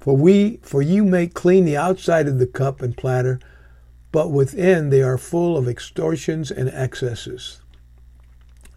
For 0.00 0.16
we, 0.16 0.58
for 0.62 0.82
you 0.82 1.04
make 1.04 1.34
clean 1.34 1.64
the 1.64 1.76
outside 1.76 2.26
of 2.26 2.38
the 2.38 2.46
cup 2.46 2.82
and 2.82 2.96
platter, 2.96 3.38
but 4.10 4.32
within 4.32 4.90
they 4.90 5.02
are 5.02 5.18
full 5.18 5.56
of 5.56 5.68
extortions 5.68 6.50
and 6.50 6.68
excesses. 6.70 7.60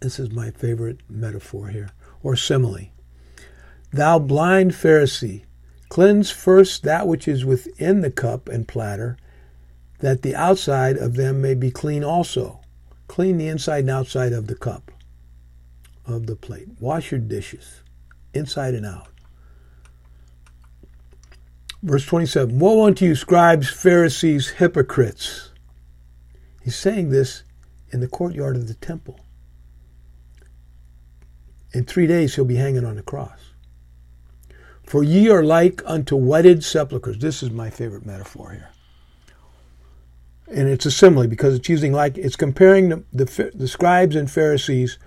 This 0.02 0.20
is 0.20 0.32
my 0.32 0.52
favorite 0.52 1.00
metaphor 1.10 1.70
here, 1.70 1.90
or 2.22 2.36
simile. 2.36 2.90
Thou 3.92 4.20
blind 4.20 4.72
Pharisee, 4.72 5.46
cleanse 5.94 6.32
first 6.32 6.82
that 6.82 7.08
which 7.08 7.28
is 7.28 7.46
within 7.46 8.02
the 8.02 8.10
cup 8.10 8.50
and 8.50 8.68
platter, 8.68 9.16
that 10.00 10.24
the 10.24 10.36
outside 10.36 10.98
of 10.98 11.14
them 11.14 11.40
may 11.40 11.54
be 11.54 11.70
clean 11.70 12.04
also. 12.04 12.60
Clean 13.08 13.38
the 13.38 13.48
inside 13.48 13.82
and 13.82 13.92
outside 13.92 14.34
of 14.34 14.48
the 14.48 14.56
cup, 14.56 14.92
of 16.08 16.26
the 16.26 16.36
plate. 16.36 16.68
Wash 16.80 17.12
your 17.12 17.20
dishes, 17.20 17.84
inside 18.34 18.74
and 18.74 18.88
out. 18.88 19.10
Verse 21.84 22.08
27 22.08 22.58
Woe 22.58 22.88
unto 22.88 23.06
you, 23.06 23.14
scribes, 23.14 23.70
Pharisees, 23.70 24.50
hypocrites. 24.50 25.52
He's 26.64 26.76
saying 26.76 27.12
this 27.12 27.44
in 27.92 28.00
the 28.00 28.08
courtyard 28.08 28.56
of 28.56 28.68
the 28.68 28.74
temple. 28.74 29.20
In 31.72 31.86
three 31.86 32.08
days 32.08 32.34
he'll 32.34 32.46
be 32.46 32.56
hanging 32.56 32.84
on 32.84 32.96
the 32.96 33.04
cross. 33.04 33.53
For 34.84 35.04
ye 35.04 35.30
are 35.30 35.44
like 35.44 35.82
unto 35.86 36.16
whited 36.16 36.64
sepulchres. 36.64 37.18
This 37.18 37.42
is 37.42 37.50
my 37.50 37.70
favorite 37.70 38.06
metaphor 38.06 38.52
here 38.52 38.70
and 40.54 40.70
it's 40.70 40.86
a 40.86 40.92
simile 40.92 41.28
because 41.28 41.56
it's 41.56 41.70
using 41.70 41.92
like 41.92 42.18
it's 42.18 42.36
comparing 42.36 42.90
the, 42.90 43.04
the, 43.12 43.52
the 43.56 43.68
scribes 43.68 44.16
and 44.16 44.30
Pharisees 44.30 45.00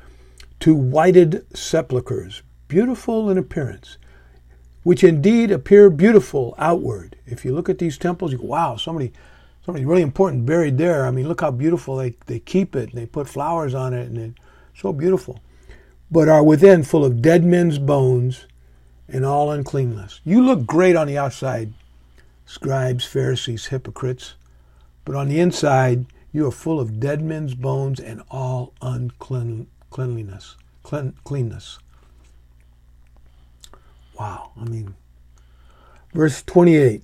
to 0.60 0.74
whited 0.74 1.46
sepulchres, 1.56 2.42
beautiful 2.68 3.30
in 3.30 3.38
appearance, 3.38 3.98
which 4.82 5.04
indeed 5.04 5.50
appear 5.50 5.88
beautiful 5.88 6.54
outward. 6.58 7.16
If 7.26 7.44
you 7.44 7.54
look 7.54 7.68
at 7.68 7.78
these 7.78 7.98
temples, 7.98 8.32
you 8.32 8.38
go, 8.38 8.46
wow, 8.46 8.76
somebody, 8.76 9.12
somebody 9.64 9.84
really 9.84 10.02
important 10.02 10.46
buried 10.46 10.78
there. 10.78 11.06
I 11.06 11.10
mean, 11.10 11.28
look 11.28 11.42
how 11.42 11.50
beautiful 11.50 11.96
they, 11.96 12.16
they 12.26 12.40
keep 12.40 12.74
it 12.74 12.90
and 12.90 12.98
they 12.98 13.06
put 13.06 13.28
flowers 13.28 13.74
on 13.74 13.92
it 13.92 14.08
and 14.08 14.18
it's 14.18 14.80
so 14.80 14.92
beautiful. 14.92 15.40
But 16.10 16.28
are 16.28 16.42
within 16.42 16.82
full 16.82 17.04
of 17.04 17.20
dead 17.20 17.44
men's 17.44 17.78
bones 17.78 18.46
and 19.09 19.25
all 19.25 19.51
uncleanness. 19.51 20.21
You 20.25 20.42
look 20.42 20.66
great 20.66 20.97
on 20.97 21.07
the 21.07 21.19
outside, 21.19 21.73
scribes, 22.45 23.05
Pharisees, 23.05 23.66
hypocrites. 23.66 24.35
But 25.05 25.14
on 25.14 25.29
the 25.29 25.38
inside, 25.38 26.07
you 26.33 26.47
are 26.47 26.53
full 26.53 26.81
of 26.81 27.01
dead 27.01 27.23
men's 27.23 27.55
bones 27.55 28.01
and 28.01 28.23
all 28.31 28.75
uncleanliness. 28.83 30.57
Clean, 30.83 31.14
cleanness. 31.25 31.79
Wow. 34.19 34.51
I 34.61 34.64
mean, 34.64 34.95
verse 36.12 36.42
28 36.42 37.03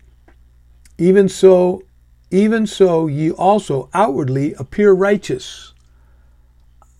Even 0.98 1.28
so, 1.28 1.82
even 2.30 2.66
so, 2.66 3.06
ye 3.06 3.30
also 3.30 3.88
outwardly 3.94 4.54
appear 4.54 4.92
righteous. 4.92 5.72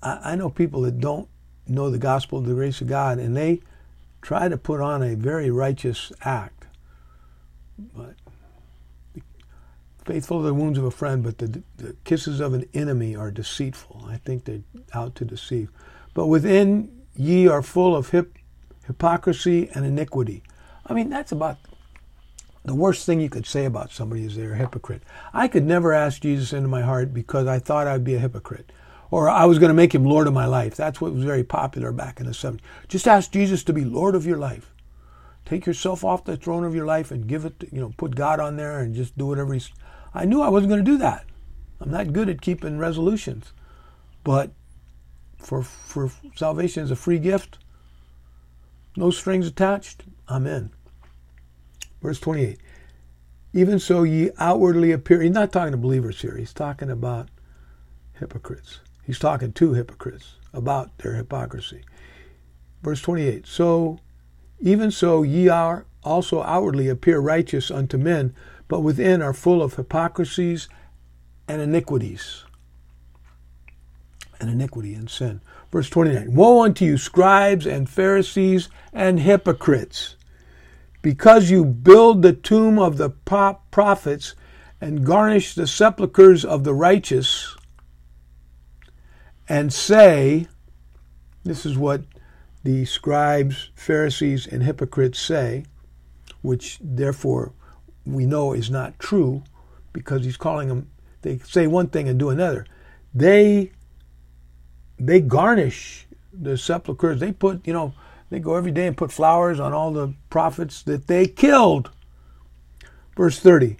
I, 0.03 0.33
I 0.33 0.37
know 0.37 0.51
people 0.51 0.83
that 0.83 1.01
don't 1.01 1.29
know 1.67 1.91
the 1.91 1.99
gospel 1.99 2.39
of 2.39 2.47
the 2.47 2.55
grace 2.55 2.81
of 2.81 2.87
God, 2.87 3.19
and 3.19 3.37
they 3.37 3.61
try 4.23 4.49
to 4.49 4.57
put 4.57 4.81
on 4.81 5.03
a 5.03 5.15
very 5.15 5.51
righteous 5.51 6.13
act. 6.23 6.67
But 7.95 8.15
faithful 10.05 10.41
are 10.41 10.45
the 10.45 10.55
wounds 10.55 10.79
of 10.79 10.85
a 10.85 10.91
friend, 10.91 11.23
but 11.23 11.39
the, 11.39 11.63
the 11.77 11.97
kisses 12.05 12.41
of 12.41 12.55
an 12.55 12.69
enemy 12.73 13.15
are 13.15 13.31
deceitful. 13.31 14.07
I 14.09 14.17
think 14.17 14.45
they're 14.45 14.63
out 14.95 15.15
to 15.17 15.25
deceive. 15.25 15.71
But 16.15 16.29
within 16.29 17.03
ye 17.17 17.49
are 17.49 17.63
full 17.63 17.97
of 17.97 18.11
hip, 18.11 18.37
hypocrisy 18.87 19.69
and 19.75 19.85
iniquity. 19.85 20.43
I 20.87 20.95
mean, 20.95 21.11
that's 21.11 21.33
about 21.33 21.59
the 22.65 22.75
worst 22.75 23.07
thing 23.07 23.21
you 23.21 23.29
could 23.29 23.47
say 23.47 23.65
about 23.65 23.91
somebody 23.91 24.25
is 24.25 24.37
they're 24.37 24.53
a 24.53 24.57
hypocrite. 24.57 25.03
I 25.33 25.49
could 25.49 25.65
never 25.65 25.93
ask 25.93 26.23
Jesus 26.23 26.53
into 26.53 26.69
my 26.69 26.83
heart 26.83 27.13
because 27.13 27.47
I 27.47 27.59
thought 27.59 27.89
I'd 27.89 28.05
be 28.05 28.15
a 28.15 28.21
hypocrite. 28.21 28.71
Or 29.13 29.29
I 29.29 29.45
was 29.45 29.59
going 29.59 29.69
to 29.69 29.75
make 29.75 29.95
him 29.95 30.07
Lord 30.07 30.27
of 30.27 30.33
my 30.33 30.47
life. 30.47 30.75
That's 30.75 30.99
what 30.99 31.13
was 31.13 31.23
very 31.23 31.45
popular 31.45 31.93
back 31.93 32.19
in 32.19 32.25
the 32.25 32.33
70s. 32.33 32.61
Just 32.89 33.07
ask 33.07 33.31
Jesus 33.31 33.63
to 33.65 33.73
be 33.75 33.85
Lord 33.85 34.15
of 34.15 34.25
your 34.25 34.39
life. 34.39 34.73
Take 35.45 35.67
yourself 35.67 36.03
off 36.03 36.25
the 36.25 36.39
throne 36.39 36.65
of 36.65 36.75
your 36.75 36.87
life 36.87 37.11
and 37.11 37.27
give 37.27 37.45
it, 37.45 37.69
you 37.71 37.79
know, 37.79 37.93
put 37.99 38.17
God 38.17 38.41
on 38.41 38.57
there 38.57 38.81
and 38.81 38.95
just 38.95 39.19
do 39.19 39.27
whatever 39.27 39.53
he's. 39.53 39.71
I 40.15 40.25
knew 40.25 40.41
I 40.41 40.49
wasn't 40.49 40.71
going 40.71 40.83
to 40.83 40.91
do 40.91 40.97
that. 40.97 41.27
I'm 41.79 41.91
not 41.91 42.15
good 42.15 42.31
at 42.31 42.41
keeping 42.41 42.79
resolutions. 42.79 43.53
But 44.25 44.53
for, 45.37 45.63
for 45.63 46.11
salvation 46.35 46.83
is 46.83 46.91
a 46.91 46.97
free 46.97 47.19
gift, 47.19 47.59
no 48.97 49.11
strings 49.11 49.47
attached, 49.47 50.05
I'm 50.27 50.47
in. 50.47 50.71
Verse 52.01 52.19
28. 52.19 52.59
Even 53.53 53.79
so, 53.79 54.05
ye 54.05 54.31
outwardly 54.39 54.91
appear. 54.91 55.21
He's 55.21 55.33
not 55.33 55.53
talking 55.53 55.73
to 55.73 55.77
believers 55.77 56.23
here. 56.23 56.39
He's 56.39 56.55
talking 56.55 56.89
about 56.89 57.29
hypocrites. 58.19 58.81
He's 59.03 59.19
talking 59.19 59.53
to 59.53 59.75
hypocrites 59.75 60.37
about 60.53 60.97
their 60.99 61.15
hypocrisy. 61.15 61.83
Verse 62.83 63.01
28. 63.01 63.47
So, 63.47 63.99
even 64.61 64.91
so, 64.91 65.23
ye 65.23 65.49
are 65.49 65.87
also 66.05 66.43
outwardly 66.43 66.89
appear 66.89 67.19
righteous 67.19 67.71
unto 67.71 67.97
men, 67.97 68.35
but 68.69 68.81
within 68.81 69.23
are 69.23 69.33
full 69.33 69.63
of 69.63 69.75
hypocrisies 69.75 70.69
and 71.49 71.61
iniquities. 71.61 72.45
And 74.41 74.51
iniquity 74.51 74.95
and 74.95 75.09
sin. 75.09 75.41
Verse 75.71 75.89
29 75.89 76.35
Woe 76.35 76.63
unto 76.63 76.85
you, 76.85 76.99
scribes 76.99 77.67
and 77.67 77.89
Pharisees 77.89 78.69
and 78.93 79.21
hypocrites! 79.21 80.17
because 81.03 81.51
you 81.51 81.65
build 81.65 82.23
the 82.23 82.33
tomb 82.33 82.79
of 82.79 82.97
the 82.97 83.11
prophets 83.11 84.35
and 84.81 85.05
garnish 85.05 85.55
the 85.55 85.67
sepulchres 85.67 86.45
of 86.45 86.65
the 86.65 86.73
righteous, 86.73 87.57
and 89.49 89.73
say, 89.73 90.47
this 91.45 91.67
is 91.67 91.77
what 91.77 92.03
the 92.65 92.85
scribes, 92.85 93.71
Pharisees, 93.75 94.47
and 94.47 94.63
hypocrites 94.63 95.19
say, 95.19 95.65
which 96.43 96.79
therefore 96.81 97.53
we 98.05 98.27
know 98.27 98.53
is 98.53 98.71
not 98.71 98.99
true 98.99 99.43
because 99.93 100.25
he's 100.25 100.37
calling 100.37 100.69
them, 100.69 100.91
they 101.23 101.39
say 101.39 101.67
one 101.67 101.89
thing 101.89 102.09
and 102.09 102.19
do 102.19 102.31
another. 102.31 102.67
They 103.15 103.73
they 104.99 105.21
garnish 105.21 106.07
the 106.33 106.57
sepulchres. 106.57 107.21
They 107.21 107.33
put, 107.33 107.67
you 107.67 107.73
know, 107.73 107.93
they 108.31 108.39
go 108.39 108.55
every 108.55 108.71
day 108.71 108.87
and 108.87 108.97
put 108.97 109.11
flowers 109.11 109.59
on 109.59 109.73
all 109.73 109.93
the 109.93 110.15
prophets 110.31 110.83
that 110.85 111.07
they 111.09 111.27
killed. 111.27 111.91
Verse 113.17 113.39
30 113.39 113.77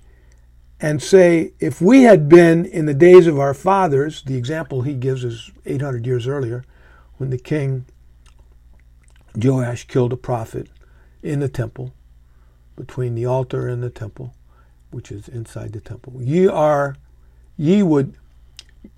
and 0.83 1.01
say, 1.01 1.53
If 1.61 1.81
we 1.81 2.03
had 2.03 2.29
been 2.29 2.67
in 2.67 2.87
the 2.87 2.93
days 2.93 3.29
of 3.29 3.39
our 3.39 3.55
fathers, 3.55 4.23
the 4.23 4.37
example 4.37 4.83
he 4.83 4.95
gives 4.95 5.23
is 5.23 5.51
800 5.65 6.05
years 6.05 6.27
earlier, 6.27 6.65
when 7.17 7.31
the 7.31 7.39
king 7.39 7.87
Joash 9.37 9.87
killed 9.87 10.13
a 10.13 10.17
prophet 10.17 10.69
in 11.23 11.39
the 11.39 11.49
temple, 11.49 11.95
between 12.75 13.15
the 13.15 13.25
altar 13.25 13.69
and 13.69 13.83
the 13.83 13.91
temple, 13.91 14.35
which 14.91 15.13
is 15.13 15.29
inside 15.29 15.73
the 15.73 15.81
temple. 15.81 16.21
Ye 16.21 16.49
are, 16.49 16.97
ye 17.57 17.83
would, 17.83 18.17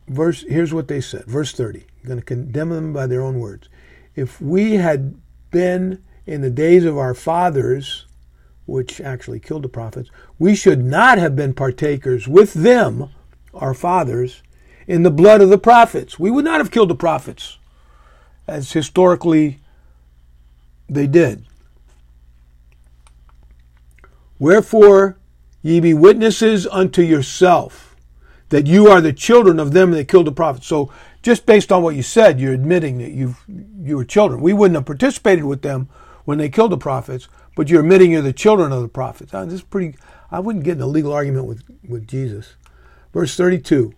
verse, 0.09 0.43
here's 0.49 0.73
what 0.73 0.89
they 0.89 1.03
said, 1.03 1.27
verse 1.27 1.53
30. 1.53 1.81
You're 1.81 2.09
going 2.09 2.19
to 2.19 2.25
condemn 2.25 2.71
them 2.71 2.93
by 2.95 3.07
their 3.07 3.21
own 3.21 3.39
words. 3.39 3.69
If 4.17 4.41
we 4.41 4.75
had 4.75 5.15
been 5.51 6.03
in 6.25 6.41
the 6.41 6.51
days 6.51 6.87
of 6.87 6.97
our 6.97 7.15
fathers, 7.15 8.07
which 8.67 9.01
actually 9.01 9.41
killed 9.41 9.63
the 9.63 9.69
prophets, 9.69 10.11
we 10.39 10.55
should 10.55 10.83
not 10.83 11.19
have 11.19 11.37
been 11.37 11.53
partakers 11.55 12.27
with 12.27 12.55
them, 12.55 13.11
our 13.53 13.75
fathers, 13.75 14.43
in 14.87 15.03
the 15.03 15.11
blood 15.11 15.41
of 15.41 15.49
the 15.49 15.59
prophets. 15.59 16.19
We 16.19 16.31
would 16.31 16.45
not 16.45 16.61
have 16.61 16.71
killed 16.71 16.91
the 16.91 16.95
prophets, 16.95 17.59
as 18.47 18.73
historically 18.73 19.61
they 20.89 21.07
did. 21.07 21.45
Wherefore 24.39 25.19
ye 25.63 25.81
be 25.81 25.95
witnesses 25.95 26.67
unto 26.67 27.03
yourself 27.03 27.97
that 28.51 28.67
you 28.67 28.89
are 28.89 29.01
the 29.01 29.13
children 29.13 29.59
of 29.59 29.73
them 29.73 29.91
that 29.93 30.09
killed 30.09 30.27
the 30.27 30.33
prophets. 30.33 30.67
So 30.67 30.93
just 31.23 31.47
based 31.47 31.73
on 31.73 31.83
what 31.83 31.97
you 31.97 32.03
said, 32.03 32.39
you're 32.39 32.53
admitting 32.53 32.99
that 32.99 33.13
you 33.13 33.37
you 33.83 33.97
were 33.97 34.05
children. 34.05 34.41
We 34.41 34.53
wouldn't 34.53 34.77
have 34.77 34.87
participated 34.87 35.45
with 35.45 35.63
them 35.63 35.89
when 36.25 36.39
they 36.39 36.49
killed 36.49 36.73
the 36.73 36.79
prophets, 36.79 37.29
but 37.55 37.69
you're 37.69 37.81
admitting 37.81 38.11
you're 38.11 38.23
the 38.23 38.33
children 38.33 38.73
of 38.73 38.83
the 38.83 38.89
prophets. 38.89 39.33
This 39.33 39.53
is 39.53 39.63
pretty. 39.63 39.97
I 40.31 40.41
wouldn't 40.41 40.65
get 40.65 40.77
in 40.77 40.83
a 40.83 40.87
legal 40.87 41.13
argument 41.13 41.47
with 41.47 41.63
with 41.89 42.07
Jesus. 42.07 42.55
Verse 43.13 43.37
32. 43.37 43.95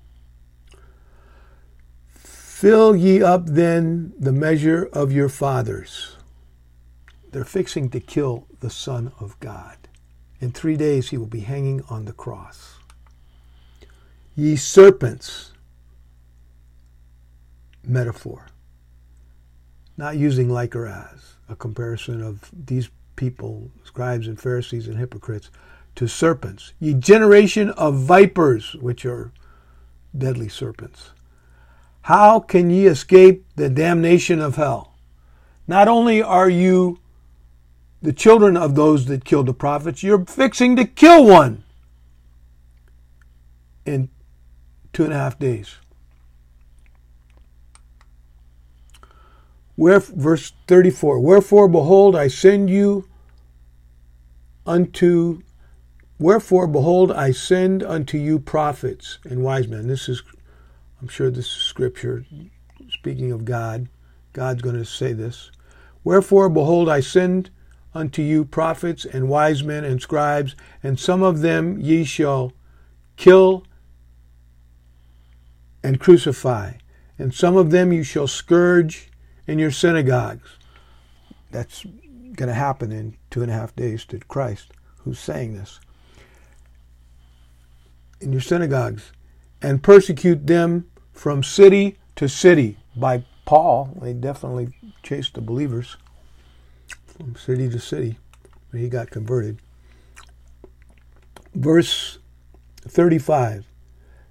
Fill 2.10 2.96
ye 2.96 3.22
up 3.22 3.46
then 3.46 4.14
the 4.18 4.32
measure 4.32 4.88
of 4.92 5.12
your 5.12 5.28
fathers. 5.28 6.16
They're 7.30 7.44
fixing 7.44 7.90
to 7.90 8.00
kill 8.00 8.46
the 8.60 8.70
Son 8.70 9.12
of 9.20 9.38
God. 9.40 9.76
In 10.40 10.52
three 10.52 10.76
days 10.76 11.10
he 11.10 11.18
will 11.18 11.26
be 11.26 11.40
hanging 11.40 11.82
on 11.90 12.06
the 12.06 12.12
cross. 12.12 12.76
Ye 14.34 14.56
serpents, 14.56 15.52
metaphor. 17.84 18.46
Not 19.98 20.16
using 20.16 20.50
like 20.50 20.76
or 20.76 20.86
as, 20.86 21.34
a 21.48 21.56
comparison 21.56 22.22
of 22.22 22.50
these 22.52 22.90
people, 23.16 23.70
scribes 23.84 24.28
and 24.28 24.40
Pharisees 24.40 24.86
and 24.86 24.98
hypocrites, 24.98 25.50
to 25.96 26.06
serpents. 26.06 26.74
Ye 26.78 26.94
generation 26.94 27.70
of 27.70 27.96
vipers, 27.96 28.74
which 28.74 29.04
are 29.04 29.32
deadly 30.16 30.48
serpents. 30.48 31.10
How 32.02 32.38
can 32.38 32.70
ye 32.70 32.86
escape 32.86 33.44
the 33.56 33.68
damnation 33.68 34.40
of 34.40 34.56
hell? 34.56 34.94
Not 35.66 35.88
only 35.88 36.22
are 36.22 36.48
you 36.48 37.00
the 38.00 38.12
children 38.12 38.56
of 38.56 38.74
those 38.74 39.06
that 39.06 39.24
killed 39.24 39.46
the 39.46 39.54
prophets, 39.54 40.02
you're 40.02 40.24
fixing 40.24 40.76
to 40.76 40.84
kill 40.84 41.24
one 41.24 41.64
in 43.84 44.08
two 44.92 45.04
and 45.04 45.12
a 45.12 45.16
half 45.16 45.38
days. 45.38 45.76
Where, 49.76 50.00
verse 50.00 50.52
34 50.66 51.20
Wherefore, 51.20 51.68
behold, 51.68 52.16
I 52.16 52.28
send 52.28 52.68
you 52.68 53.08
unto, 54.66 55.42
wherefore, 56.18 56.66
behold, 56.66 57.12
I 57.12 57.30
send 57.30 57.82
unto 57.82 58.18
you 58.18 58.38
prophets 58.38 59.18
and 59.24 59.44
wise 59.44 59.68
men. 59.68 59.86
This 59.86 60.08
is, 60.08 60.22
I'm 61.00 61.08
sure 61.08 61.30
this 61.30 61.46
is 61.46 61.52
scripture 61.52 62.24
speaking 62.90 63.30
of 63.30 63.44
God. 63.44 63.88
God's 64.32 64.62
going 64.62 64.76
to 64.76 64.84
say 64.84 65.12
this. 65.12 65.50
Wherefore, 66.04 66.48
behold, 66.48 66.88
I 66.88 67.00
send 67.00 67.50
unto 67.94 68.22
you 68.22 68.44
prophets 68.44 69.04
and 69.04 69.28
wise 69.28 69.62
men 69.62 69.84
and 69.84 70.00
scribes, 70.00 70.54
and 70.82 70.98
some 70.98 71.22
of 71.22 71.40
them 71.40 71.78
ye 71.80 72.04
shall 72.04 72.52
kill 73.16 73.64
and 75.82 76.00
crucify, 76.00 76.72
and 77.18 77.34
some 77.34 77.56
of 77.56 77.70
them 77.70 77.92
you 77.92 78.02
shall 78.02 78.26
scourge 78.26 79.10
in 79.46 79.58
your 79.58 79.70
synagogues. 79.70 80.56
That's 81.50 81.84
going 81.84 82.48
to 82.48 82.54
happen 82.54 82.92
in 82.92 83.16
two 83.30 83.42
and 83.42 83.50
a 83.50 83.54
half 83.54 83.74
days 83.74 84.04
to 84.06 84.18
Christ, 84.18 84.72
who's 84.98 85.18
saying 85.18 85.54
this. 85.54 85.80
In 88.20 88.32
your 88.32 88.40
synagogues, 88.40 89.12
and 89.62 89.82
persecute 89.82 90.46
them 90.46 90.90
from 91.12 91.42
city 91.42 91.98
to 92.16 92.28
city. 92.28 92.78
By 92.94 93.24
Paul, 93.44 93.96
they 94.00 94.12
definitely 94.12 94.68
chased 95.02 95.34
the 95.34 95.40
believers 95.40 95.96
from 97.06 97.36
city 97.36 97.68
to 97.68 97.78
city. 97.78 98.18
He 98.72 98.88
got 98.88 99.10
converted. 99.10 99.58
Verse 101.54 102.18
35 102.86 103.64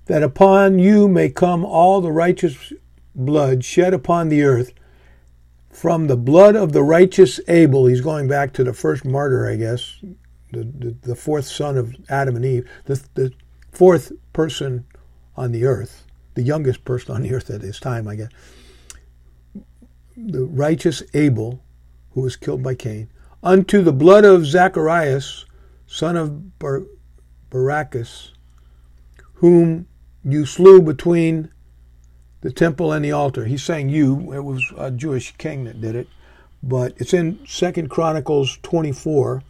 that 0.06 0.22
upon 0.22 0.78
you 0.78 1.08
may 1.08 1.30
come 1.30 1.66
all 1.66 2.00
the 2.00 2.12
righteous 2.12 2.72
blood 3.16 3.66
shed 3.66 3.94
upon 3.94 4.30
the 4.30 4.44
earth 4.44 4.72
from 5.76 6.08
the 6.08 6.16
blood 6.16 6.56
of 6.56 6.72
the 6.72 6.82
righteous 6.82 7.42
Abel, 7.50 7.86
he's 7.86 8.00
going 8.00 8.30
back 8.30 8.54
to 8.54 8.64
the 8.64 8.74
first 8.74 9.04
martyr, 9.04 9.50
I 9.50 9.58
guess, 9.58 10.00
the, 10.54 10.64
the, 10.64 10.96
the 11.02 11.16
fourth 11.16 11.46
son 11.46 11.78
of 11.78 11.94
Adam 12.08 12.38
and 12.38 12.46
Eve, 12.46 12.70
the, 12.86 13.04
the 13.16 13.34
fourth 13.74 14.14
person 14.32 14.86
on 15.36 15.52
the 15.52 15.66
earth, 15.66 16.06
the 16.34 16.44
youngest 16.44 16.86
person 16.86 17.14
on 17.14 17.24
the 17.24 17.34
earth 17.34 17.50
at 17.50 17.62
his 17.62 17.78
time, 17.78 18.08
I 18.08 18.16
guess. 18.16 18.30
The 20.16 20.46
righteous 20.46 21.04
Abel, 21.14 21.62
who 22.12 22.22
was 22.22 22.38
killed 22.38 22.64
by 22.64 22.76
Cain, 22.76 23.10
unto 23.44 23.82
the 23.82 23.92
blood 23.92 24.24
of 24.24 24.46
Zacharias, 24.46 25.46
son 25.88 26.16
of 26.16 26.58
Bar- 26.58 26.88
Barachas, 27.52 28.32
whom 29.36 29.88
you 30.24 30.46
slew 30.46 30.82
between 30.82 31.52
the 32.46 32.52
temple 32.52 32.92
and 32.92 33.04
the 33.04 33.12
altar. 33.12 33.46
He's 33.46 33.64
saying 33.64 33.90
you. 33.90 34.32
It 34.32 34.44
was 34.44 34.64
a 34.78 34.92
Jewish 34.92 35.36
king 35.40 35.64
that 35.64 35.82
did 35.82 35.96
it, 35.96 36.08
but 36.62 36.94
it's 36.98 37.12
in 37.12 37.40
Second 37.48 37.90
Chronicles 37.90 38.60
24, 38.62 39.42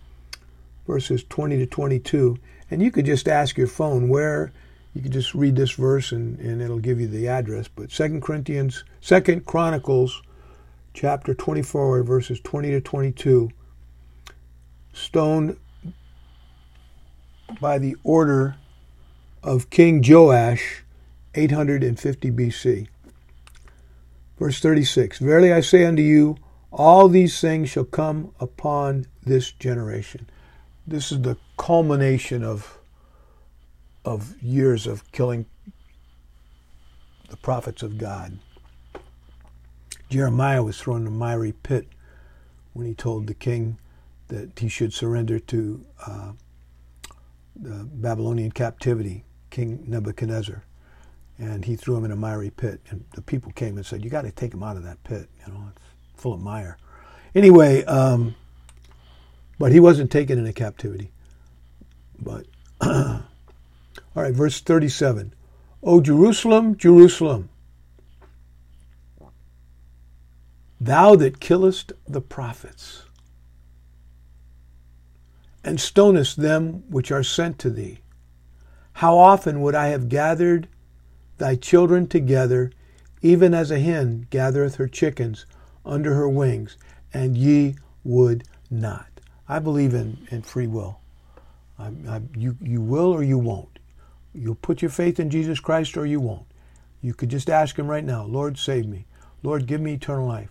verses 0.88 1.26
20 1.28 1.58
to 1.58 1.66
22. 1.66 2.38
And 2.72 2.82
you 2.82 2.92
could 2.92 3.06
just 3.06 3.28
ask 3.28 3.58
your 3.58 3.68
phone 3.68 4.08
where, 4.08 4.54
you 4.94 5.02
could 5.02 5.12
just 5.12 5.36
read 5.36 5.58
this 5.58 5.72
verse 5.72 6.14
and, 6.14 6.40
and 6.40 6.62
it'll 6.62 6.80
give 6.80 7.02
you 7.02 7.08
the 7.08 7.28
address. 7.28 7.68
But 7.68 7.92
Second 7.92 8.22
Corinthians, 8.22 8.86
Second 9.02 9.46
Chronicles, 9.46 10.22
chapter 10.94 11.34
24, 11.34 12.02
verses 12.04 12.40
20 12.40 12.72
to 12.72 12.80
22, 12.80 13.50
stoned 14.94 15.58
by 17.60 17.78
the 17.78 17.98
order 18.06 18.56
of 19.44 19.70
King 19.70 20.02
Joash, 20.02 20.85
850 21.36 22.32
BC. 22.32 22.88
Verse 24.40 24.60
36 24.60 25.20
Verily 25.20 25.54
I 25.54 25.62
say 25.62 25.86
unto 25.86 26.02
you, 26.02 26.38
all 26.72 27.08
these 27.08 27.40
things 27.40 27.70
shall 27.70 27.86
come 27.86 28.34
upon 28.40 29.08
this 29.24 29.52
generation. 29.52 30.30
This 30.86 31.12
is 31.12 31.22
the 31.22 31.38
culmination 31.58 32.44
of, 32.44 32.78
of 34.04 34.42
years 34.42 34.86
of 34.86 35.12
killing 35.12 35.46
the 37.30 37.38
prophets 37.38 37.82
of 37.82 37.98
God. 37.98 38.40
Jeremiah 40.10 40.64
was 40.64 40.80
thrown 40.80 41.02
in 41.02 41.08
a 41.08 41.12
miry 41.12 41.52
pit 41.52 41.88
when 42.74 42.86
he 42.86 42.94
told 42.94 43.28
the 43.28 43.34
king 43.34 43.78
that 44.28 44.60
he 44.60 44.68
should 44.68 44.94
surrender 44.94 45.40
to 45.40 45.86
uh, 46.06 46.32
the 47.56 47.86
Babylonian 47.86 48.52
captivity, 48.52 49.24
King 49.50 49.84
Nebuchadnezzar. 49.88 50.64
And 51.38 51.66
he 51.66 51.76
threw 51.76 51.98
him 51.98 52.06
in 52.06 52.12
a 52.12 52.16
miry 52.16 52.50
pit. 52.50 52.80
And 52.90 53.04
the 53.14 53.22
people 53.22 53.52
came 53.52 53.78
and 53.78 53.86
said, 53.86 54.04
You 54.04 54.10
got 54.10 54.22
to 54.22 54.32
take 54.32 54.54
him 54.54 54.64
out 54.64 54.78
of 54.78 54.84
that 54.84 55.04
pit. 55.04 55.30
You 55.46 55.54
know, 55.54 55.72
it's 55.72 56.22
full 56.22 56.34
of 56.34 56.42
mire. 56.42 56.78
Anyway, 57.34 57.84
um, 57.86 58.36
but 59.60 59.72
he 59.72 59.80
wasn't 59.80 60.12
taken 60.12 60.40
into 60.40 60.54
captivity. 60.54 61.12
But, 62.20 62.46
all 62.82 63.22
right, 64.16 64.34
verse 64.34 64.62
37. 64.62 65.34
O 65.84 66.02
Jerusalem, 66.02 66.78
Jerusalem, 66.78 67.50
thou 70.80 71.16
that 71.16 71.40
killest 71.40 71.92
the 72.08 72.22
prophets 72.22 73.04
and 75.64 75.80
stonest 75.80 76.38
them 76.38 76.84
which 76.90 77.12
are 77.12 77.24
sent 77.24 77.60
to 77.60 77.70
thee. 77.70 78.00
How 78.94 79.18
often 79.18 79.62
would 79.62 79.76
I 79.76 79.88
have 79.88 80.08
gathered 80.08 80.68
thy 81.38 81.56
children 81.56 82.08
together, 82.08 82.72
even 83.22 83.54
as 83.54 83.72
a 83.72 83.80
hen 83.80 84.28
gathereth 84.30 84.76
her 84.76 84.88
chickens 84.88 85.46
under 85.86 86.14
her 86.14 86.30
wings, 86.30 86.78
and 87.14 87.38
ye 87.38 87.76
would 88.04 88.44
not. 88.70 89.08
I 89.48 89.60
believe 89.60 89.94
in, 89.94 90.28
in 90.32 90.42
free 90.42 90.68
will. 90.68 91.00
I, 91.78 91.92
I, 92.08 92.22
you, 92.36 92.58
you 92.62 92.82
will 92.82 93.12
or 93.12 93.24
you 93.24 93.38
won't. 93.38 93.80
You'll 94.34 94.56
put 94.56 94.82
your 94.82 94.92
faith 94.92 95.20
in 95.20 95.30
Jesus 95.30 95.60
Christ 95.60 95.98
or 95.98 96.06
you 96.06 96.20
won't. 96.20 96.46
You 97.02 97.14
could 97.14 97.30
just 97.30 97.50
ask 97.50 97.78
Him 97.78 97.88
right 97.88 98.04
now, 98.04 98.26
Lord, 98.26 98.58
save 98.58 98.88
me. 98.88 99.06
Lord, 99.44 99.68
give 99.68 99.82
me 99.82 99.94
eternal 99.94 100.28
life. 100.28 100.50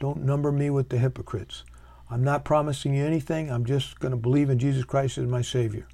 Don't 0.00 0.24
number 0.24 0.50
me 0.50 0.68
with 0.70 0.88
the 0.88 0.98
hypocrites. 0.98 1.64
I'm 2.10 2.24
not 2.24 2.44
promising 2.44 2.94
you 2.94 3.04
anything. 3.04 3.50
I'm 3.50 3.64
just 3.64 4.00
going 4.00 4.10
to 4.10 4.16
believe 4.16 4.50
in 4.50 4.58
Jesus 4.58 4.84
Christ 4.84 5.16
as 5.16 5.26
my 5.26 5.42
Savior. 5.42 5.86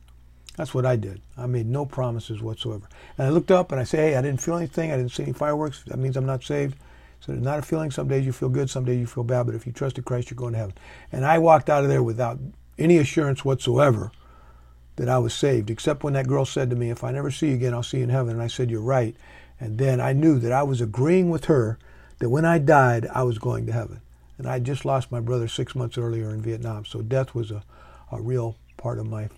That's 0.58 0.74
what 0.74 0.84
I 0.84 0.96
did. 0.96 1.22
I 1.36 1.46
made 1.46 1.66
no 1.66 1.86
promises 1.86 2.42
whatsoever. 2.42 2.88
And 3.16 3.28
I 3.28 3.30
looked 3.30 3.52
up 3.52 3.70
and 3.70 3.80
I 3.80 3.84
said, 3.84 4.00
hey, 4.00 4.16
I 4.16 4.22
didn't 4.22 4.42
feel 4.42 4.56
anything. 4.56 4.90
I 4.90 4.96
didn't 4.96 5.12
see 5.12 5.22
any 5.22 5.32
fireworks. 5.32 5.84
That 5.86 6.00
means 6.00 6.16
I'm 6.16 6.26
not 6.26 6.42
saved. 6.42 6.74
So 7.20 7.30
there's 7.30 7.44
not 7.44 7.60
a 7.60 7.62
feeling. 7.62 7.92
Some 7.92 8.08
days 8.08 8.26
you 8.26 8.32
feel 8.32 8.48
good, 8.48 8.68
some 8.68 8.84
days 8.84 8.98
you 8.98 9.06
feel 9.06 9.22
bad. 9.22 9.46
But 9.46 9.54
if 9.54 9.66
you 9.66 9.72
trusted 9.72 10.04
Christ, 10.04 10.30
you're 10.30 10.36
going 10.36 10.54
to 10.54 10.58
heaven. 10.58 10.74
And 11.12 11.24
I 11.24 11.38
walked 11.38 11.70
out 11.70 11.84
of 11.84 11.88
there 11.88 12.02
without 12.02 12.40
any 12.76 12.98
assurance 12.98 13.44
whatsoever 13.44 14.10
that 14.96 15.08
I 15.08 15.18
was 15.18 15.32
saved, 15.32 15.70
except 15.70 16.02
when 16.02 16.14
that 16.14 16.26
girl 16.26 16.44
said 16.44 16.70
to 16.70 16.76
me, 16.76 16.90
if 16.90 17.04
I 17.04 17.12
never 17.12 17.30
see 17.30 17.50
you 17.50 17.54
again, 17.54 17.72
I'll 17.72 17.84
see 17.84 17.98
you 17.98 18.02
in 18.02 18.10
heaven. 18.10 18.32
And 18.32 18.42
I 18.42 18.48
said, 18.48 18.68
you're 18.68 18.80
right. 18.80 19.14
And 19.60 19.78
then 19.78 20.00
I 20.00 20.12
knew 20.12 20.40
that 20.40 20.50
I 20.50 20.64
was 20.64 20.80
agreeing 20.80 21.30
with 21.30 21.44
her 21.44 21.78
that 22.18 22.30
when 22.30 22.44
I 22.44 22.58
died, 22.58 23.06
I 23.14 23.22
was 23.22 23.38
going 23.38 23.64
to 23.66 23.72
heaven. 23.72 24.00
And 24.38 24.48
I 24.48 24.58
just 24.58 24.84
lost 24.84 25.12
my 25.12 25.20
brother 25.20 25.46
six 25.46 25.76
months 25.76 25.96
earlier 25.96 26.34
in 26.34 26.42
Vietnam. 26.42 26.84
So 26.84 27.00
death 27.00 27.32
was 27.32 27.52
a, 27.52 27.62
a 28.10 28.20
real 28.20 28.56
part 28.76 28.98
of 28.98 29.06
my 29.06 29.28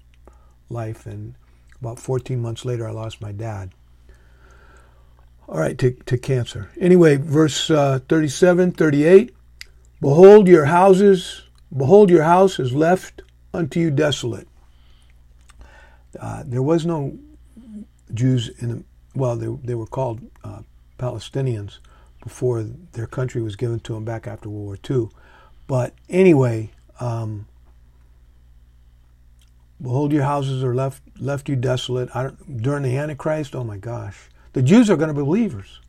life. 0.70 1.06
And 1.06 1.34
about 1.80 1.98
14 1.98 2.40
months 2.40 2.64
later, 2.64 2.86
I 2.86 2.92
lost 2.92 3.20
my 3.20 3.32
dad. 3.32 3.70
All 5.48 5.58
right, 5.58 5.76
to, 5.78 5.90
to 5.90 6.16
cancer. 6.16 6.70
Anyway, 6.78 7.16
verse 7.16 7.70
uh, 7.70 8.00
37, 8.08 8.72
38. 8.72 9.34
Behold, 10.00 10.46
your 10.46 10.66
houses, 10.66 11.42
behold, 11.76 12.08
your 12.08 12.22
house 12.22 12.58
is 12.58 12.72
left 12.72 13.22
unto 13.52 13.80
you 13.80 13.90
desolate. 13.90 14.48
Uh, 16.18 16.42
there 16.46 16.62
was 16.62 16.86
no 16.86 17.18
Jews 18.14 18.48
in, 18.60 18.84
well, 19.14 19.36
they, 19.36 19.48
they 19.64 19.74
were 19.74 19.86
called 19.86 20.20
uh, 20.44 20.60
Palestinians 20.98 21.78
before 22.22 22.62
their 22.62 23.06
country 23.06 23.42
was 23.42 23.56
given 23.56 23.80
to 23.80 23.94
them 23.94 24.04
back 24.04 24.26
after 24.26 24.48
World 24.48 24.66
War 24.66 24.78
II. 24.88 25.08
But 25.66 25.94
anyway, 26.08 26.70
um, 27.00 27.46
Behold, 29.82 30.12
your 30.12 30.24
houses 30.24 30.62
are 30.62 30.74
left 30.74 31.02
left 31.18 31.48
you 31.48 31.56
desolate. 31.56 32.10
during 32.60 32.82
the 32.82 32.96
Antichrist, 32.96 33.54
oh 33.56 33.64
my 33.64 33.78
gosh, 33.78 34.28
the 34.52 34.62
Jews 34.62 34.90
are 34.90 34.96
going 34.96 35.08
to 35.08 35.14
be 35.14 35.24
believers. 35.24 35.80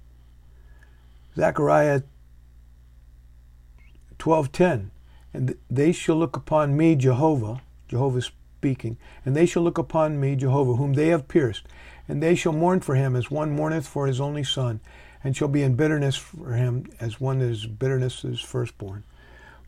Zechariah 1.36 2.04
twelve 4.18 4.52
ten, 4.52 4.92
and 5.34 5.56
they 5.70 5.92
shall 5.92 6.16
look 6.16 6.38
upon 6.38 6.78
me, 6.78 6.96
Jehovah, 6.96 7.62
Jehovah 7.88 8.22
speaking, 8.22 8.98
and 9.26 9.36
they 9.36 9.46
shall 9.46 9.64
look 9.64 9.78
upon 9.78 10.20
me, 10.20 10.36
Jehovah, 10.36 10.76
whom 10.76 10.94
they 10.94 11.08
have 11.08 11.28
pierced, 11.28 11.68
and 12.08 12.22
they 12.22 12.36
shall 12.36 12.54
mourn 12.54 12.80
for 12.80 12.96
him 12.96 13.16
as 13.16 13.32
one 13.32 13.56
mourneth 13.56 13.88
for 13.88 14.08
his 14.08 14.22
only 14.22 14.44
son, 14.44 14.80
and 15.24 15.36
shall 15.36 15.48
be 15.48 15.64
in 15.64 15.76
bitterness 15.76 16.16
for 16.16 16.54
him 16.54 16.86
as 17.00 17.20
one 17.20 17.40
that 17.40 17.50
is 17.50 17.66
bitterness 17.66 18.22
his 18.22 18.40
firstborn. 18.40 19.04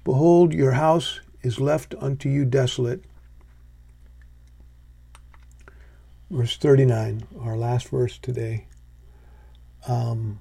Behold, 0.04 0.54
your 0.54 0.74
house 0.74 1.20
is 1.42 1.60
left 1.60 1.96
unto 2.00 2.30
you 2.30 2.46
desolate 2.46 3.04
verse 6.34 6.58
39, 6.58 7.28
our 7.42 7.56
last 7.56 7.90
verse 7.90 8.18
today. 8.18 8.66
Um, 9.88 10.40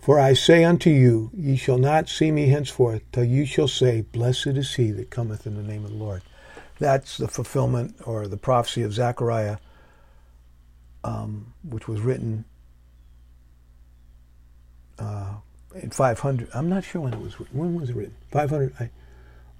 For 0.00 0.20
I 0.20 0.34
say 0.34 0.64
unto 0.64 0.90
you, 0.90 1.30
ye 1.34 1.56
shall 1.56 1.78
not 1.78 2.08
see 2.08 2.30
me 2.30 2.48
henceforth, 2.48 3.02
till 3.12 3.24
you 3.24 3.46
shall 3.46 3.68
say, 3.68 4.02
Blessed 4.02 4.48
is 4.48 4.74
he 4.74 4.90
that 4.92 5.10
cometh 5.10 5.46
in 5.46 5.56
the 5.56 5.62
name 5.62 5.84
of 5.84 5.92
the 5.92 5.96
Lord. 5.96 6.22
That's 6.78 7.16
the 7.16 7.28
fulfillment 7.28 7.96
or 8.06 8.28
the 8.28 8.36
prophecy 8.36 8.82
of 8.82 8.92
Zechariah, 8.92 9.58
um, 11.02 11.54
which 11.62 11.88
was 11.88 12.00
written 12.00 12.44
uh, 14.98 15.34
in 15.74 15.90
500. 15.90 16.48
I'm 16.54 16.68
not 16.68 16.84
sure 16.84 17.02
when 17.02 17.14
it 17.14 17.20
was 17.20 17.40
written. 17.40 17.58
When 17.58 17.74
was 17.74 17.90
it 17.90 17.96
written? 17.96 18.16
500? 18.32 18.74
I, 18.80 18.90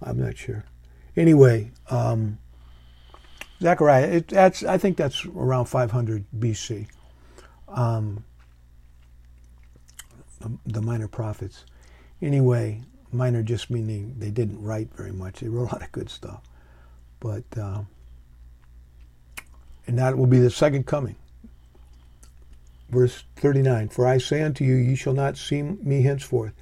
I'm 0.03 0.19
not 0.19 0.37
sure. 0.37 0.65
Anyway, 1.17 1.71
um, 1.91 2.39
Zechariah, 3.61 4.07
it, 4.07 4.29
that's, 4.29 4.63
I 4.63 4.79
think 4.79 4.97
that's 4.97 5.25
around 5.27 5.67
500 5.67 6.25
BC. 6.39 6.87
Um, 7.69 8.25
the 10.67 10.81
minor 10.81 11.09
prophets. 11.09 11.65
Anyway, 12.23 12.83
minor 13.13 13.43
just 13.43 13.71
meaning 13.71 14.15
they 14.19 14.31
didn't 14.31 14.63
write 14.63 14.95
very 14.95 15.13
much. 15.13 15.41
They 15.41 15.49
wrote 15.49 15.71
a 15.71 15.75
lot 15.75 15.83
of 15.83 15.93
good 15.93 16.09
stuff. 16.09 16.43
But, 17.21 17.45
uh, 17.57 17.83
and 19.87 19.99
that 19.99 20.17
will 20.17 20.27
be 20.27 20.39
the 20.39 20.51
second 20.51 20.87
coming. 20.87 21.17
Verse 22.89 23.25
39 23.37 23.89
For 23.91 24.07
I 24.07 24.19
say 24.19 24.43
unto 24.43 24.65
you, 24.65 24.75
ye 24.75 24.95
shall 24.95 25.13
not 25.13 25.37
see 25.37 25.63
me 25.63 26.03
henceforth, 26.03 26.53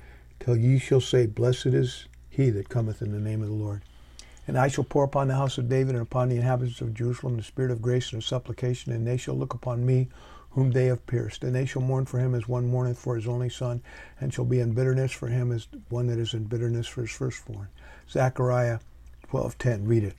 till 0.40 0.56
ye 0.56 0.78
shall 0.78 1.00
say, 1.00 1.26
Blessed 1.26 1.66
is 1.66 2.06
he 2.28 2.50
that 2.50 2.68
cometh 2.68 3.02
in 3.02 3.12
the 3.12 3.20
name 3.20 3.42
of 3.42 3.48
the 3.48 3.54
Lord. 3.54 3.82
And 4.48 4.58
I 4.58 4.68
shall 4.68 4.84
pour 4.84 5.04
upon 5.04 5.28
the 5.28 5.34
house 5.34 5.58
of 5.58 5.68
David 5.68 5.94
and 5.94 6.02
upon 6.02 6.30
the 6.30 6.36
inhabitants 6.36 6.80
of 6.80 6.94
Jerusalem 6.94 7.36
the 7.36 7.42
spirit 7.42 7.70
of 7.70 7.82
grace 7.82 8.12
and 8.12 8.22
of 8.22 8.26
supplication, 8.26 8.92
and 8.92 9.06
they 9.06 9.18
shall 9.18 9.34
look 9.34 9.52
upon 9.52 9.84
me 9.84 10.08
whom 10.52 10.70
they 10.70 10.86
have 10.86 11.06
pierced. 11.06 11.44
And 11.44 11.54
they 11.54 11.66
shall 11.66 11.82
mourn 11.82 12.06
for 12.06 12.18
him 12.18 12.34
as 12.34 12.48
one 12.48 12.66
mourneth 12.66 12.98
for 12.98 13.14
his 13.14 13.28
only 13.28 13.50
son, 13.50 13.82
and 14.18 14.32
shall 14.32 14.46
be 14.46 14.58
in 14.58 14.72
bitterness 14.72 15.12
for 15.12 15.28
him 15.28 15.52
as 15.52 15.68
one 15.90 16.06
that 16.06 16.18
is 16.18 16.32
in 16.32 16.44
bitterness 16.44 16.86
for 16.86 17.02
his 17.02 17.10
firstborn. 17.10 17.68
Zechariah 18.10 18.78
12:10. 19.30 19.86
Read 19.86 20.04
it. 20.04 20.14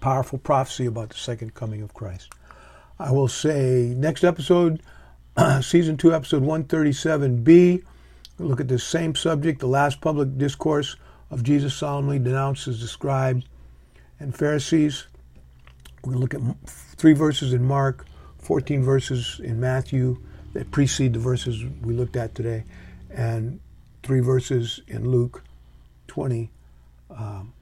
Powerful 0.00 0.40
prophecy 0.40 0.86
about 0.86 1.10
the 1.10 1.16
second 1.16 1.54
coming 1.54 1.82
of 1.82 1.94
Christ. 1.94 2.34
I 2.98 3.12
will 3.12 3.28
say 3.28 3.94
next 3.96 4.24
episode, 4.24 4.82
season 5.60 5.96
two, 5.96 6.12
episode 6.12 6.42
137b. 6.42 7.84
Look 8.40 8.60
at 8.60 8.66
the 8.66 8.78
same 8.80 9.14
subject, 9.14 9.60
the 9.60 9.68
last 9.68 10.00
public 10.00 10.36
discourse 10.36 10.96
of 11.30 11.42
Jesus 11.42 11.74
solemnly 11.74 12.18
denounces 12.18 12.80
the 12.80 12.88
scribes 12.88 13.44
and 14.18 14.36
Pharisees. 14.36 15.06
We're 16.02 16.14
going 16.14 16.26
to 16.28 16.38
look 16.38 16.54
at 16.54 16.68
three 16.68 17.12
verses 17.12 17.52
in 17.52 17.64
Mark, 17.64 18.06
14 18.38 18.82
verses 18.82 19.40
in 19.42 19.60
Matthew 19.60 20.18
that 20.52 20.70
precede 20.70 21.12
the 21.12 21.18
verses 21.18 21.64
we 21.82 21.94
looked 21.94 22.16
at 22.16 22.34
today, 22.34 22.64
and 23.10 23.60
three 24.02 24.20
verses 24.20 24.80
in 24.88 25.08
Luke 25.08 25.44
20. 26.08 26.50
Um, 27.10 27.52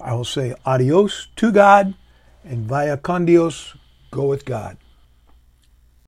I 0.00 0.14
will 0.14 0.24
say 0.24 0.54
adios 0.64 1.28
to 1.36 1.50
God 1.52 1.94
and 2.44 2.66
vaya 2.66 2.96
con 2.96 3.26
Dios, 3.26 3.76
go 4.10 4.26
with 4.26 4.44
God. 4.44 4.78